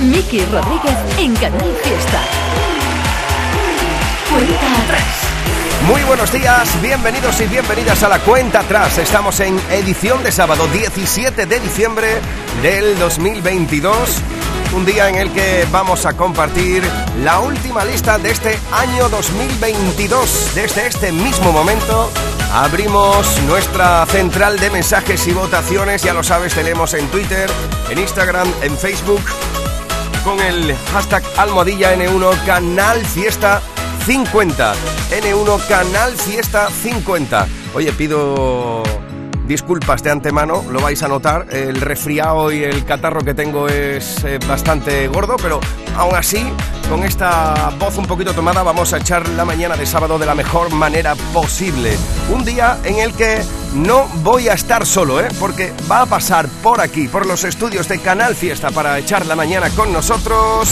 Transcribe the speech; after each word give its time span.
Miki 0.00 0.44
Rodríguez 0.44 0.96
en 1.18 1.34
Canal 1.34 1.76
Fiesta. 1.82 2.20
Cuenta 4.30 4.82
atrás. 4.84 5.28
Muy 5.88 6.02
buenos 6.04 6.32
días, 6.32 6.80
bienvenidos 6.80 7.40
y 7.40 7.46
bienvenidas 7.46 8.04
a 8.04 8.08
la 8.08 8.20
cuenta 8.20 8.60
atrás. 8.60 8.96
Estamos 8.98 9.40
en 9.40 9.58
edición 9.70 10.22
de 10.22 10.30
sábado 10.30 10.68
17 10.68 11.46
de 11.46 11.60
diciembre 11.60 12.06
del 12.62 12.96
2022. 12.98 14.22
Un 14.76 14.84
día 14.84 15.08
en 15.08 15.16
el 15.16 15.32
que 15.32 15.66
vamos 15.72 16.06
a 16.06 16.16
compartir 16.16 16.84
la 17.24 17.40
última 17.40 17.84
lista 17.84 18.18
de 18.18 18.30
este 18.30 18.56
año 18.70 19.08
2022. 19.08 20.52
Desde 20.54 20.86
este 20.86 21.10
mismo 21.10 21.50
momento 21.50 22.12
abrimos 22.52 23.40
nuestra 23.48 24.06
central 24.06 24.60
de 24.60 24.70
mensajes 24.70 25.26
y 25.26 25.32
votaciones. 25.32 26.02
Ya 26.02 26.12
lo 26.12 26.22
sabes, 26.22 26.54
tenemos 26.54 26.94
en 26.94 27.08
Twitter, 27.08 27.50
en 27.90 27.98
Instagram, 27.98 28.46
en 28.62 28.76
Facebook, 28.76 29.22
con 30.24 30.40
el 30.40 30.74
hashtag 30.92 31.22
almohadilla 31.36 31.94
N1 31.94 32.44
Canal 32.44 33.04
Fiesta 33.04 33.60
50. 34.06 34.74
N1 35.10 35.66
Canal 35.68 36.16
Fiesta 36.16 36.68
50. 36.70 37.46
Oye, 37.74 37.92
pido 37.92 38.82
disculpas 39.48 40.02
de 40.02 40.10
antemano, 40.10 40.62
lo 40.70 40.80
vais 40.80 41.02
a 41.02 41.08
notar. 41.08 41.46
El 41.50 41.80
resfriado 41.80 42.52
y 42.52 42.62
el 42.62 42.84
catarro 42.84 43.22
que 43.22 43.34
tengo 43.34 43.66
es 43.66 44.22
eh, 44.24 44.38
bastante 44.46 45.08
gordo, 45.08 45.36
pero 45.42 45.58
aún 45.96 46.14
así, 46.14 46.46
con 46.88 47.02
esta 47.02 47.72
voz 47.78 47.96
un 47.96 48.06
poquito 48.06 48.34
tomada, 48.34 48.62
vamos 48.62 48.92
a 48.92 48.98
echar 48.98 49.26
la 49.30 49.44
mañana 49.44 49.74
de 49.74 49.86
sábado 49.86 50.18
de 50.18 50.26
la 50.26 50.34
mejor 50.34 50.70
manera 50.70 51.14
posible. 51.32 51.96
Un 52.30 52.44
día 52.44 52.78
en 52.84 52.98
el 52.98 53.14
que 53.14 53.42
no 53.74 54.06
voy 54.22 54.48
a 54.48 54.52
estar 54.52 54.84
solo, 54.86 55.20
¿eh? 55.20 55.28
porque 55.40 55.72
va 55.90 56.02
a 56.02 56.06
pasar 56.06 56.46
por 56.62 56.80
aquí, 56.80 57.08
por 57.08 57.26
los 57.26 57.44
estudios 57.44 57.88
de 57.88 57.98
Canal 57.98 58.34
Fiesta, 58.34 58.70
para 58.70 58.98
echar 58.98 59.24
la 59.26 59.34
mañana 59.34 59.70
con 59.70 59.92
nosotros. 59.92 60.68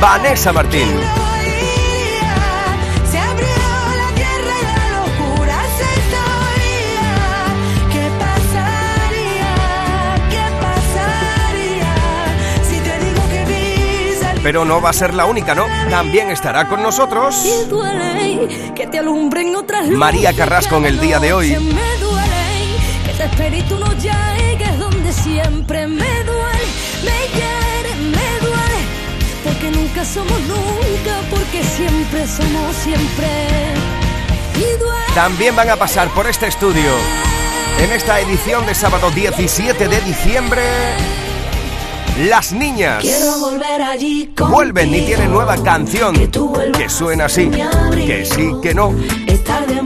Vanessa 0.00 0.52
Martín. 0.52 1.27
Pero 14.48 14.64
no 14.64 14.80
va 14.80 14.88
a 14.88 14.92
ser 14.94 15.12
la 15.12 15.26
única, 15.26 15.54
¿no? 15.54 15.66
También 15.90 16.30
estará 16.30 16.66
con 16.66 16.82
nosotros. 16.82 17.44
María 19.90 20.32
Carrasco 20.32 20.78
en 20.78 20.86
el 20.86 20.98
día 20.98 21.18
de 21.18 21.34
hoy. 21.34 21.50
Me 21.50 21.92
siempre 25.12 25.86
me 25.86 26.24
duele, 26.24 26.66
me 27.04 27.18
hiere, 27.36 27.94
me 27.96 28.46
duele, 28.46 28.80
porque 29.44 29.70
nunca 29.70 30.02
somos 30.06 30.40
nunca, 30.40 31.20
porque 31.28 31.62
siempre 31.62 32.26
somos 32.26 32.74
siempre. 32.76 33.28
Y 34.54 34.78
duele. 34.78 35.14
También 35.14 35.54
van 35.56 35.68
a 35.68 35.76
pasar 35.76 36.08
por 36.14 36.26
este 36.26 36.46
estudio 36.46 36.90
en 37.80 37.92
esta 37.92 38.18
edición 38.20 38.64
de 38.64 38.74
sábado 38.74 39.10
17 39.10 39.88
de 39.88 40.00
diciembre. 40.00 40.62
Las 42.18 42.52
niñas 42.52 43.02
Quiero 43.02 43.38
volver 43.38 43.80
allí 43.80 44.32
vuelven 44.50 44.92
y 44.92 45.02
tienen 45.02 45.30
nueva 45.30 45.56
canción 45.62 46.16
Que 46.76 46.88
suena 46.88 47.26
así. 47.26 47.48
Que 47.48 48.24
sí, 48.24 48.50
que 48.60 48.74
no. 48.74 48.92
Estar 49.26 49.64
de 49.66 49.78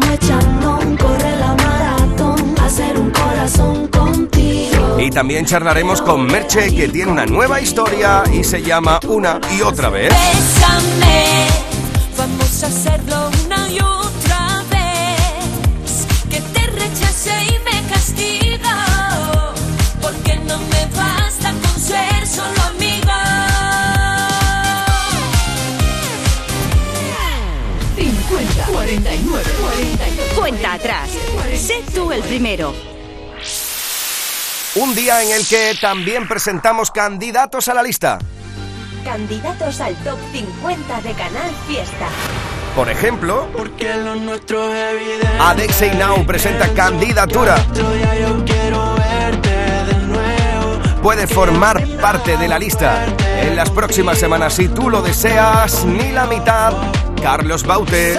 correr 0.96 1.38
la 1.38 1.54
maratón, 1.54 2.54
hacer 2.64 2.98
un 2.98 3.10
corazón 3.10 3.88
contigo. 3.88 4.98
Y 4.98 5.10
también 5.10 5.44
charlaremos 5.44 6.00
con 6.00 6.24
Merche 6.26 6.74
que 6.74 6.88
tiene 6.88 7.12
una 7.12 7.26
nueva 7.26 7.60
historia 7.60 8.22
y 8.32 8.42
se 8.44 8.62
llama 8.62 8.98
Una 9.08 9.38
y 9.56 9.60
otra 9.60 9.90
vez. 9.90 10.08
Bésame, 10.08 11.46
vamos 12.16 12.62
a 12.62 12.66
hacerlo 12.66 13.31
Cuenta 30.36 30.74
atrás. 30.74 31.10
Sé 31.54 31.82
tú 31.94 32.12
el 32.12 32.22
primero. 32.22 32.74
Un 34.74 34.94
día 34.94 35.22
en 35.22 35.32
el 35.32 35.46
que 35.46 35.76
también 35.80 36.26
presentamos 36.26 36.90
candidatos 36.90 37.68
a 37.68 37.74
la 37.74 37.82
lista. 37.82 38.18
Candidatos 39.04 39.80
al 39.80 39.94
top 39.96 40.18
50 40.32 41.00
de 41.02 41.12
Canal 41.12 41.50
Fiesta. 41.66 42.08
Por 42.74 42.88
ejemplo, 42.88 43.48
Porque 43.54 43.94
lo 43.96 44.14
nuestro 44.14 44.72
es 44.72 44.94
evidente. 44.94 45.28
Adexei 45.38 45.94
Now 45.96 46.24
presenta 46.24 46.72
candidatura. 46.72 47.56
Puede 51.02 51.26
formar 51.26 51.86
parte 52.00 52.36
de 52.36 52.48
la 52.48 52.58
lista 52.58 53.04
en 53.42 53.56
las 53.56 53.68
próximas 53.70 54.18
semanas 54.18 54.54
si 54.54 54.68
tú 54.68 54.88
lo 54.88 55.02
deseas. 55.02 55.84
Ni 55.84 56.12
la 56.12 56.26
mitad. 56.26 56.72
Carlos 57.20 57.64
Baute. 57.64 58.18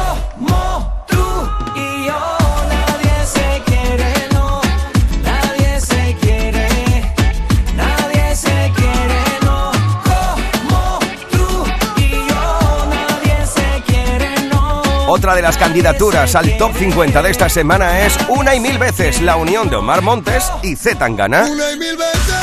Otra 15.13 15.35
de 15.35 15.41
las 15.41 15.57
candidaturas 15.57 16.35
al 16.35 16.57
top 16.57 16.71
50 16.73 17.21
de 17.21 17.31
esta 17.31 17.49
semana 17.49 17.99
es 18.05 18.17
una 18.29 18.55
y 18.55 18.61
mil 18.61 18.77
veces 18.77 19.21
la 19.21 19.35
unión 19.35 19.69
de 19.69 19.75
Omar 19.75 20.01
Montes 20.01 20.49
y 20.63 20.77
Z 20.77 20.97
Tangana. 20.97 21.47
Una 21.51 21.69
y 21.69 21.77
mil 21.77 21.97
veces 21.97 22.33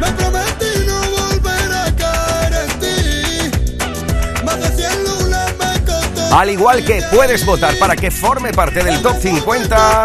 me 0.00 0.12
prometí 0.12 0.86
no 0.86 1.00
volver 1.10 1.72
a 1.72 1.96
caer 1.96 2.52
en 2.54 2.78
ti. 2.78 4.44
Más 4.44 4.60
de 4.60 4.68
cien 4.76 5.02
lunas 5.02 5.52
me 5.58 5.84
costó. 5.84 6.36
Al 6.36 6.50
igual 6.50 6.84
que 6.84 7.02
puedes 7.12 7.44
votar 7.44 7.76
para 7.80 7.96
que 7.96 8.12
forme 8.12 8.52
parte 8.52 8.84
del 8.84 9.02
top 9.02 9.20
50, 9.20 10.04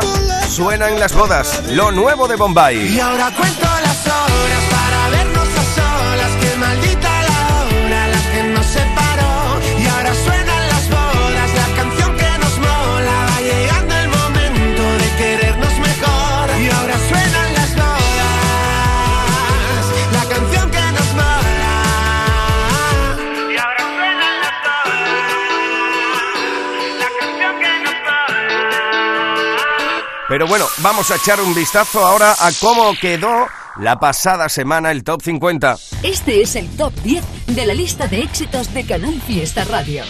suena 0.49 0.89
en 0.89 0.99
las 0.99 1.13
bodas 1.13 1.61
lo 1.69 1.91
nuevo 1.91 2.27
de 2.27 2.37
Bombay. 2.37 2.95
Y 2.95 2.99
ahora 2.99 3.31
cuento 3.37 3.67
las 3.83 4.07
horas 4.07 4.63
para 4.71 4.84
Pero 30.35 30.47
bueno, 30.47 30.67
vamos 30.79 31.11
a 31.11 31.15
echar 31.15 31.39
un 31.39 31.55
vistazo 31.55 32.05
ahora 32.05 32.33
a 32.37 32.51
cómo 32.59 32.93
quedó 32.99 33.47
la 33.77 33.97
pasada 34.01 34.49
semana 34.49 34.91
el 34.91 35.01
top 35.05 35.21
50. 35.21 35.77
Este 36.03 36.41
es 36.41 36.57
el 36.57 36.67
top 36.75 36.93
10 37.03 37.23
de 37.55 37.65
la 37.65 37.73
lista 37.73 38.07
de 38.07 38.19
éxitos 38.19 38.73
de 38.73 38.85
Canal 38.85 39.21
Fiesta 39.25 39.63
Radio. 39.63 40.03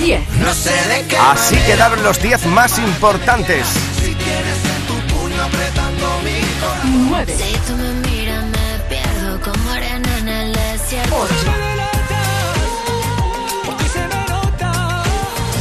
10. 0.00 0.28
No 0.30 0.52
sé 0.52 0.72
de 0.72 1.06
qué 1.06 1.16
Así 1.16 1.54
quedaron 1.58 2.02
los 2.02 2.20
10 2.20 2.46
más 2.46 2.76
importantes. 2.80 3.68
9. 6.82 7.36
Si 7.38 7.52
tú 7.68 7.76
me 7.76 7.92
miras, 8.10 8.44
me 8.46 8.78
pierdo 8.88 9.40
como 9.42 9.70
arena 9.70 10.18
en 10.18 10.28
el 10.28 10.52
desierto. 10.54 11.16
8. 11.20 11.34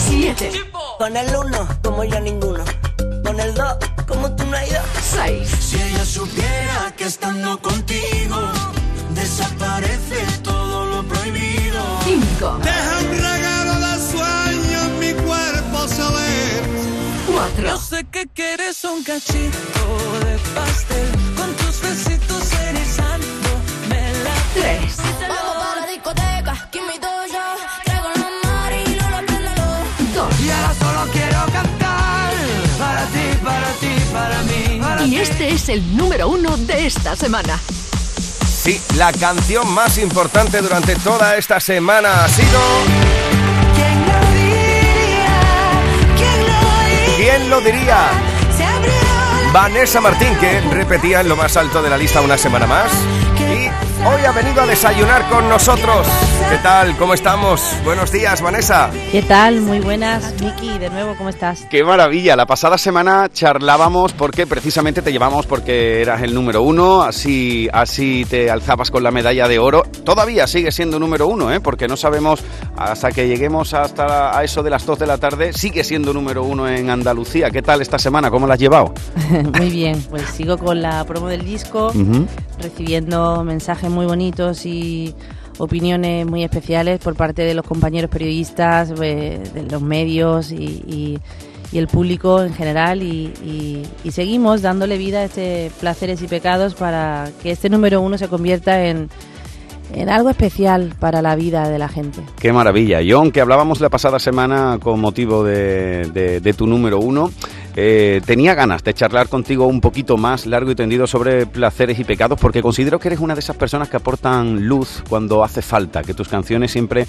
7. 0.10 0.52
Con 0.98 1.16
el 1.16 1.36
uno, 1.36 1.68
como 1.84 2.04
yo 2.04 2.20
ninguno. 2.20 2.64
Con 3.30 3.40
el 3.40 3.54
dos, 3.54 3.76
como 4.08 4.32
tú 4.36 4.44
no 4.48 4.58
hay 4.58 4.72
dos. 4.72 4.82
6. 5.14 5.48
Si 5.60 5.76
ella 5.80 6.04
supiera 6.04 6.92
que 6.98 7.04
estando 7.04 7.62
contigo 7.62 8.38
desaparece 9.14 10.26
todo 10.42 10.86
lo 10.86 11.04
prohibido. 11.08 11.80
5. 12.06 12.60
Deja 12.64 12.98
un 12.98 13.18
regalo 13.22 13.74
de 13.86 14.12
sueño 14.12 14.82
en 14.82 15.00
mi 15.00 15.14
cuerpo 15.14 15.88
saber. 15.88 16.64
4. 17.28 17.54
4, 17.54 17.68
Yo 17.68 17.78
sé 17.78 18.04
que 18.06 18.26
quieres 18.34 18.84
un 18.84 19.04
cachito 19.04 19.84
de 20.26 20.36
pastel. 20.56 21.08
Con 21.38 21.54
tus 21.54 21.82
besitos 21.82 22.52
erizándome 22.54 24.14
la 24.24 24.34
3, 24.56 24.98
Vamos 25.30 25.56
para 25.64 25.82
la 25.82 25.88
discoteca, 25.88 26.49
Y 35.06 35.16
este 35.16 35.54
es 35.54 35.70
el 35.70 35.96
número 35.96 36.30
uno 36.30 36.58
de 36.58 36.86
esta 36.86 37.16
semana. 37.16 37.60
Sí, 38.46 38.82
la 38.98 39.12
canción 39.14 39.72
más 39.72 39.98
importante 39.98 40.62
durante 40.62 40.96
toda 40.98 41.38
esta 41.38 41.60
semana 41.60 42.26
ha 42.26 42.28
sido... 42.28 42.60
¿Quién 43.76 44.06
lo 44.06 44.20
diría? 44.34 45.40
¿Quién 47.18 47.50
lo 47.50 47.62
diría? 47.62 48.12
Vanessa 49.54 50.00
Martín, 50.00 50.36
que 50.36 50.62
repetía 50.62 51.22
en 51.22 51.30
lo 51.30 51.36
más 51.36 51.58
alto 51.58 51.82
de 51.82 51.90
la 51.90 51.98
lista 51.98 52.22
una 52.22 52.38
semana 52.38 52.68
más. 52.68 52.92
Hoy 54.06 54.24
ha 54.26 54.32
venido 54.32 54.62
a 54.62 54.66
desayunar 54.66 55.28
con 55.30 55.50
nosotros. 55.50 56.08
¿Qué 56.50 56.58
tal? 56.64 56.96
¿Cómo 56.96 57.14
estamos? 57.14 57.62
Buenos 57.84 58.14
días, 58.14 58.42
Vanessa. 58.42 58.90
¿Qué 59.12 59.22
tal? 59.22 59.60
Muy 59.60 59.82
buenas, 59.82 60.34
Miki, 60.42 60.80
de 60.80 60.90
nuevo, 60.90 61.16
¿cómo 61.18 61.30
estás? 61.30 61.68
Qué 61.70 61.84
maravilla, 61.84 62.38
la 62.38 62.46
pasada 62.46 62.78
semana 62.78 63.30
charlábamos 63.32 64.14
porque 64.14 64.48
precisamente 64.48 65.02
te 65.02 65.12
llevamos 65.12 65.46
porque 65.46 66.02
eras 66.02 66.22
el 66.24 66.34
número 66.34 66.62
uno, 66.62 67.02
así, 67.02 67.68
así 67.74 68.26
te 68.30 68.50
alzabas 68.50 68.90
con 68.90 69.04
la 69.04 69.12
medalla 69.12 69.50
de 69.50 69.60
oro. 69.60 69.84
Todavía 70.06 70.48
sigue 70.48 70.72
siendo 70.72 70.98
número 70.98 71.28
uno, 71.28 71.52
¿eh? 71.52 71.60
porque 71.60 71.88
no 71.88 71.98
sabemos 71.98 72.42
hasta 72.78 73.12
que 73.12 73.28
lleguemos 73.28 73.74
hasta 73.74 74.36
a 74.36 74.44
eso 74.46 74.64
de 74.64 74.70
las 74.70 74.86
2 74.86 74.98
de 74.98 75.08
la 75.08 75.18
tarde, 75.18 75.52
sigue 75.52 75.84
siendo 75.84 76.14
número 76.14 76.44
uno 76.44 76.70
en 76.70 76.90
Andalucía. 76.90 77.52
¿Qué 77.52 77.62
tal 77.62 77.82
esta 77.82 78.00
semana? 78.00 78.32
¿Cómo 78.32 78.48
la 78.48 78.54
has 78.54 78.60
llevado? 78.60 78.94
Muy 79.60 79.70
bien, 79.70 80.02
pues 80.10 80.24
sigo 80.30 80.58
con 80.58 80.82
la 80.82 81.04
promo 81.04 81.28
del 81.28 81.44
disco, 81.44 81.92
recibiendo 82.60 83.44
mensajes 83.44 83.89
muy 83.90 84.06
bonitos 84.06 84.66
y 84.66 85.14
opiniones 85.58 86.26
muy 86.26 86.44
especiales 86.44 87.00
por 87.00 87.16
parte 87.16 87.44
de 87.44 87.54
los 87.54 87.66
compañeros 87.66 88.10
periodistas, 88.10 88.94
eh, 89.02 89.42
de 89.54 89.64
los 89.64 89.82
medios 89.82 90.52
y, 90.52 91.20
el 91.72 91.88
público 91.88 92.42
en 92.42 92.54
general 92.54 93.04
y, 93.04 93.84
seguimos 94.10 94.64
dándole 94.64 94.98
vida 94.98 95.20
a 95.20 95.24
este 95.26 95.72
placeres 95.80 96.22
y 96.24 96.28
pecados 96.28 96.74
para 96.74 97.30
que 97.44 97.52
este 97.52 97.70
número 97.70 98.02
uno 98.02 98.18
se 98.18 98.28
convierta 98.28 98.86
en, 98.86 99.10
en 99.94 100.10
algo 100.10 100.32
especial 100.32 100.94
para 101.00 101.22
la 101.22 101.36
vida 101.36 101.70
de 101.70 101.78
la 101.78 101.88
gente. 101.88 102.22
Qué 102.40 102.52
maravilla. 102.52 103.02
Yo, 103.02 103.20
aunque 103.20 103.40
hablábamos 103.40 103.82
la 103.82 103.90
pasada 103.90 104.18
semana 104.18 104.80
con 104.82 105.00
motivo 105.00 105.44
de 105.44 106.56
tu 106.58 106.66
número 106.66 107.00
uno, 107.00 107.30
eh, 107.82 108.20
tenía 108.26 108.56
ganas 108.56 108.84
de 108.84 108.94
charlar 108.94 109.30
contigo 109.30 109.66
un 109.66 109.80
poquito 109.80 110.18
más 110.18 110.46
largo 110.46 110.70
y 110.70 110.76
tendido 110.76 111.08
sobre 111.08 111.46
placeres 111.46 111.98
y 111.98 112.04
pecados, 112.04 112.38
porque 112.38 112.62
considero 112.62 113.00
que 113.00 113.08
eres 113.08 113.22
una 113.22 113.36
de 113.36 113.40
esas 113.40 113.56
personas 113.56 113.88
que 113.88 113.96
aportan 113.96 114.68
luz 114.68 115.02
cuando 115.08 115.46
hace 115.46 115.62
falta, 115.62 116.04
que 116.04 116.14
tus 116.14 116.28
canciones 116.28 116.72
siempre 116.72 117.08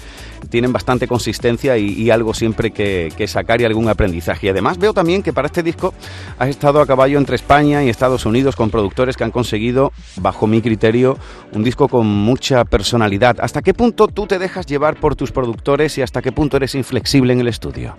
tienen 0.49 0.71
bastante 0.71 1.09
consistencia 1.09 1.77
y, 1.77 2.09
algo 2.09 2.33
siempre 2.33 2.71
que, 2.71 3.11
que 3.17 3.27
sacar 3.27 3.59
y 3.59 3.65
algún 3.65 3.89
aprendizaje. 3.89 4.47
Y 4.47 4.49
además 4.49 4.77
veo 4.77 4.93
también 4.93 5.23
que 5.23 5.33
para 5.33 5.47
este 5.47 5.61
disco 5.61 5.93
has 6.39 6.47
estado 6.47 6.79
a 6.79 6.87
caballo 6.87 7.17
entre 7.17 7.35
España 7.35 7.83
y 7.83 7.89
Estados 7.89 8.25
Unidos 8.25 8.55
con 8.55 8.69
productores 8.69 9.17
que 9.17 9.25
han 9.25 9.31
conseguido, 9.31 9.91
bajo 10.15 10.47
mi 10.47 10.61
criterio, 10.61 11.17
un 11.51 11.65
disco 11.65 11.89
con 11.89 12.07
mucha 12.07 12.63
personalidad. 12.63 13.41
¿Hasta 13.41 13.61
qué 13.61 13.73
punto 13.73 14.07
tú 14.07 14.25
te 14.25 14.39
dejas 14.39 14.67
llevar 14.67 14.97
por 15.01 15.17
tus 15.17 15.33
productores 15.33 15.97
y 15.97 16.01
hasta 16.01 16.21
qué 16.21 16.31
punto 16.31 16.55
eres 16.55 16.75
inflexible 16.75 17.33
en 17.33 17.41
el 17.41 17.49
estudio? 17.49 17.93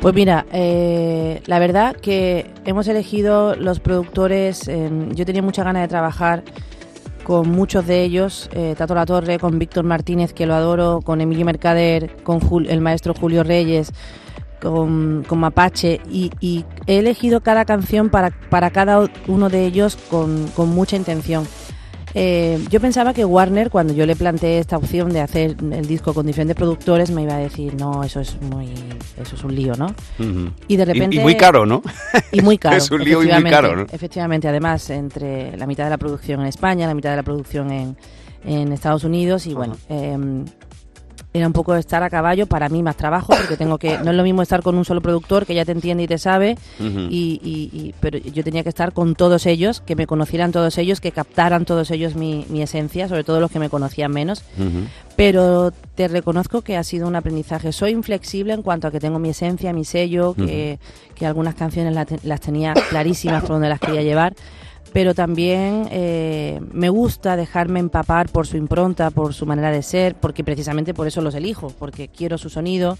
Pues 0.00 0.14
mira, 0.14 0.46
eh, 0.52 1.42
la 1.46 1.58
verdad 1.58 1.96
que 1.96 2.46
hemos 2.64 2.86
elegido 2.86 3.56
los 3.56 3.80
productores, 3.80 4.68
eh, 4.68 4.88
yo 5.12 5.26
tenía 5.26 5.42
mucha 5.42 5.64
ganas 5.64 5.82
de 5.82 5.88
trabajar 5.88 6.44
con 7.24 7.50
muchos 7.50 7.84
de 7.84 8.04
ellos, 8.04 8.48
eh, 8.52 8.76
Tato 8.78 8.94
La 8.94 9.04
Torre, 9.04 9.40
con 9.40 9.58
Víctor 9.58 9.84
Martínez, 9.84 10.32
que 10.32 10.46
lo 10.46 10.54
adoro, 10.54 11.00
con 11.02 11.20
Emilio 11.20 11.44
Mercader, 11.44 12.22
con 12.22 12.40
el 12.68 12.80
maestro 12.80 13.12
Julio 13.12 13.42
Reyes, 13.42 13.92
con, 14.62 15.24
con 15.26 15.40
Mapache, 15.40 16.00
y, 16.08 16.30
y 16.40 16.64
he 16.86 16.98
elegido 17.00 17.40
cada 17.40 17.64
canción 17.64 18.08
para, 18.08 18.30
para 18.30 18.70
cada 18.70 19.04
uno 19.26 19.48
de 19.48 19.66
ellos 19.66 19.96
con, 20.10 20.46
con 20.54 20.68
mucha 20.68 20.96
intención. 20.96 21.44
Eh, 22.14 22.64
yo 22.70 22.80
pensaba 22.80 23.12
que 23.12 23.24
Warner, 23.24 23.70
cuando 23.70 23.92
yo 23.92 24.06
le 24.06 24.16
planteé 24.16 24.58
esta 24.58 24.76
opción 24.76 25.12
de 25.12 25.20
hacer 25.20 25.56
el 25.72 25.86
disco 25.86 26.14
con 26.14 26.26
diferentes 26.26 26.56
productores, 26.56 27.10
me 27.10 27.22
iba 27.22 27.34
a 27.34 27.38
decir, 27.38 27.74
no, 27.74 28.02
eso 28.02 28.20
es 28.20 28.40
muy, 28.40 28.72
eso 29.20 29.36
es 29.36 29.44
un 29.44 29.54
lío, 29.54 29.74
¿no? 29.74 29.94
Y 30.68 30.76
de 30.76 30.84
repente 30.84 31.16
y 31.16 31.20
muy 31.20 31.36
caro, 31.36 31.66
¿no? 31.66 31.82
y 32.32 32.40
muy 32.40 32.58
caro. 32.58 32.76
Es 32.76 32.90
un 32.90 33.04
lío 33.04 33.22
y 33.22 33.28
muy 33.28 33.50
caro, 33.50 33.76
¿no? 33.76 33.86
Efectivamente, 33.90 34.48
además, 34.48 34.88
entre 34.90 35.56
la 35.56 35.66
mitad 35.66 35.84
de 35.84 35.90
la 35.90 35.98
producción 35.98 36.40
en 36.40 36.46
España, 36.46 36.86
la 36.86 36.94
mitad 36.94 37.10
de 37.10 37.16
la 37.16 37.22
producción 37.22 37.70
en, 37.70 37.96
en 38.44 38.72
Estados 38.72 39.04
Unidos, 39.04 39.46
y 39.46 39.54
bueno, 39.54 39.76
eh, 39.88 40.16
era 41.32 41.46
un 41.46 41.52
poco 41.52 41.74
estar 41.76 42.02
a 42.02 42.10
caballo, 42.10 42.46
para 42.46 42.68
mí 42.68 42.82
más 42.82 42.96
trabajo, 42.96 43.34
porque 43.36 43.56
tengo 43.56 43.78
que, 43.78 43.98
no 43.98 44.10
es 44.10 44.16
lo 44.16 44.22
mismo 44.22 44.42
estar 44.42 44.62
con 44.62 44.76
un 44.76 44.84
solo 44.84 45.00
productor 45.00 45.46
que 45.46 45.54
ya 45.54 45.64
te 45.64 45.72
entiende 45.72 46.04
y 46.04 46.06
te 46.06 46.18
sabe, 46.18 46.56
y, 47.10 47.40
y- 47.42 47.70
y- 47.78 47.94
pero 48.00 48.18
yo 48.18 48.42
tenía 48.44 48.62
que 48.62 48.68
estar 48.68 48.92
con 48.92 49.14
todos 49.14 49.46
ellos, 49.46 49.80
que 49.80 49.96
me 49.96 50.06
conocieran 50.06 50.52
todos 50.52 50.78
ellos, 50.78 51.00
que 51.00 51.12
captaran 51.12 51.64
todos 51.64 51.90
ellos 51.90 52.14
mi, 52.14 52.46
mi 52.48 52.62
esencia, 52.62 53.08
sobre 53.08 53.24
todo 53.24 53.40
los 53.40 53.50
que 53.50 53.58
me 53.58 53.68
conocían 53.68 54.10
menos, 54.12 54.42
pero 55.16 55.72
te 55.96 56.06
reconozco 56.08 56.62
que 56.62 56.76
ha 56.76 56.84
sido 56.84 57.08
un 57.08 57.16
aprendizaje. 57.16 57.72
Soy 57.72 57.90
inflexible 57.90 58.52
en 58.54 58.62
cuanto 58.62 58.86
a 58.86 58.90
que 58.92 59.00
tengo 59.00 59.18
mi 59.18 59.30
esencia, 59.30 59.72
mi 59.72 59.84
sello, 59.84 60.34
que, 60.46 60.78
que 61.14 61.26
algunas 61.26 61.54
canciones 61.56 61.94
la 61.94 62.04
te- 62.04 62.20
las 62.22 62.40
tenía 62.40 62.72
clarísimas 62.90 63.40
por 63.42 63.50
donde 63.50 63.68
las 63.68 63.80
quería 63.80 64.02
llevar, 64.02 64.34
pero 64.92 65.14
también 65.14 65.88
eh, 65.90 66.60
me 66.72 66.88
gusta 66.88 67.36
dejarme 67.36 67.80
empapar 67.80 68.28
por 68.28 68.46
su 68.46 68.56
impronta, 68.56 69.10
por 69.10 69.34
su 69.34 69.46
manera 69.46 69.70
de 69.70 69.82
ser, 69.82 70.14
porque 70.14 70.44
precisamente 70.44 70.94
por 70.94 71.06
eso 71.06 71.20
los 71.20 71.34
elijo, 71.34 71.72
porque 71.78 72.08
quiero 72.08 72.38
su 72.38 72.48
sonido, 72.50 72.98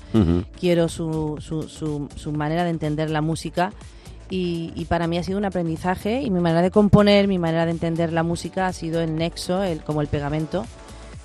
quiero 0.58 0.88
su, 0.88 1.37
su, 1.40 1.62
su, 1.62 2.08
su 2.14 2.32
manera 2.32 2.64
de 2.64 2.70
entender 2.70 3.11
la 3.11 3.20
música. 3.20 3.73
Y, 4.31 4.73
y 4.76 4.85
para 4.85 5.06
mí 5.06 5.17
ha 5.17 5.23
sido 5.23 5.38
un 5.38 5.46
aprendizaje 5.46 6.20
y 6.20 6.29
mi 6.29 6.40
manera 6.40 6.61
de 6.61 6.70
componer, 6.70 7.26
mi 7.29 7.38
manera 7.38 7.64
de 7.64 7.70
entender 7.70 8.12
la 8.12 8.23
música 8.23 8.67
ha 8.67 8.75
sido 8.75 9.00
el 9.00 9.17
nexo, 9.17 9.62
el, 9.62 9.82
como 9.82 10.02
el 10.02 10.08
pegamento 10.08 10.67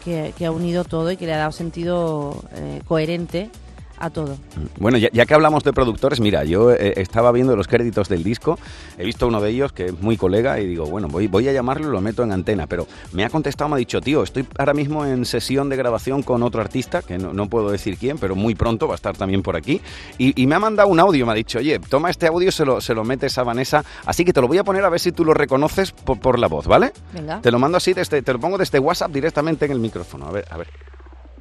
que, 0.06 0.33
que 0.38 0.45
ha 0.45 0.51
unido 0.51 0.86
todo 0.86 1.12
y 1.12 1.18
que 1.18 1.25
le 1.25 1.33
ha 1.33 1.38
dado 1.38 1.51
sentido 1.51 2.42
eh, 2.56 2.81
coherente 2.88 3.50
a 3.98 4.10
todo. 4.10 4.38
Bueno, 4.80 4.98
ya, 4.98 5.10
ya 5.12 5.25
que 5.25 5.34
hablamos 5.34 5.63
de 5.63 5.74
productores, 5.74 6.19
mira, 6.19 6.44
yo 6.44 6.72
eh, 6.72 6.94
estaba 6.98 7.31
viendo 7.31 7.56
los 7.56 7.68
créditos 7.68 8.10
del 8.10 8.24
disco, 8.24 8.60
he 8.98 9.06
visto 9.06 9.28
uno 9.28 9.42
de 9.42 9.50
ellos 9.50 9.72
que 9.72 9.86
es 9.86 10.01
muy 10.01 10.18
colega 10.18 10.60
y 10.60 10.68
digo, 10.68 10.86
bueno, 10.86 11.08
voy, 11.08 11.27
voy 11.27 11.48
a 11.48 11.53
llamarlo 11.53 11.88
y 11.88 11.91
lo 11.91 12.01
meto 12.01 12.24
en 12.24 12.32
antena, 12.32 12.68
pero 12.68 12.88
me 13.12 13.24
ha 13.24 13.29
contestado, 13.29 13.70
me 13.70 13.75
ha 13.75 13.77
dicho, 13.77 14.01
tío, 14.01 14.24
estoy 14.24 14.46
ahora 14.58 14.74
mismo 14.74 15.06
en 15.06 15.25
sesión 15.25 15.70
de 15.70 15.75
grabación 15.75 16.24
con 16.24 16.44
otro 16.44 16.62
artista, 16.62 17.01
que 17.01 17.18
no, 17.18 17.34
no 17.34 17.48
puedo 17.48 17.72
decir 17.72 17.98
quién, 17.98 18.18
pero 18.18 18.36
muy 18.36 18.56
pronto 18.56 18.88
va 18.88 18.94
a 18.94 18.96
estar 18.96 19.15
también 19.15 19.41
por 19.41 19.56
aquí, 19.56 19.82
y, 20.18 20.41
y 20.41 20.48
me 20.48 20.56
ha 20.56 20.60
mandado 20.60 20.89
un 20.89 21.00
audio, 21.00 21.25
me 21.25 21.32
ha 21.32 21.36
dicho, 21.36 21.60
oye, 21.60 21.79
toma 21.79 22.10
este 22.10 22.27
audio, 22.27 22.51
se 22.51 22.65
lo, 22.65 22.82
se 22.82 22.94
lo 22.94 23.03
metes 23.03 23.38
a 23.38 23.44
Vanessa, 23.44 23.84
así 24.06 24.25
que 24.25 24.34
te 24.34 24.41
lo 24.41 24.48
voy 24.48 24.58
a 24.58 24.63
poner 24.63 24.84
a 24.84 24.89
ver 24.89 25.00
si 25.00 25.12
tú 25.12 25.25
lo 25.25 25.34
reconoces 25.34 25.91
por, 25.91 26.20
por 26.20 26.39
la 26.39 26.48
voz, 26.48 26.68
¿vale? 26.68 26.91
Venga. 27.13 27.41
Te 27.41 27.51
lo 27.51 27.60
mando 27.60 27.77
así, 27.77 27.94
desde, 27.94 28.22
te 28.22 28.34
lo 28.34 28.39
pongo 28.39 28.58
desde 28.58 28.79
WhatsApp 28.79 29.12
directamente 29.12 29.65
en 29.65 29.72
el 29.72 29.79
micrófono, 29.79 30.27
a 30.27 30.32
ver, 30.32 30.46
a 30.50 30.58
ver. 30.58 30.68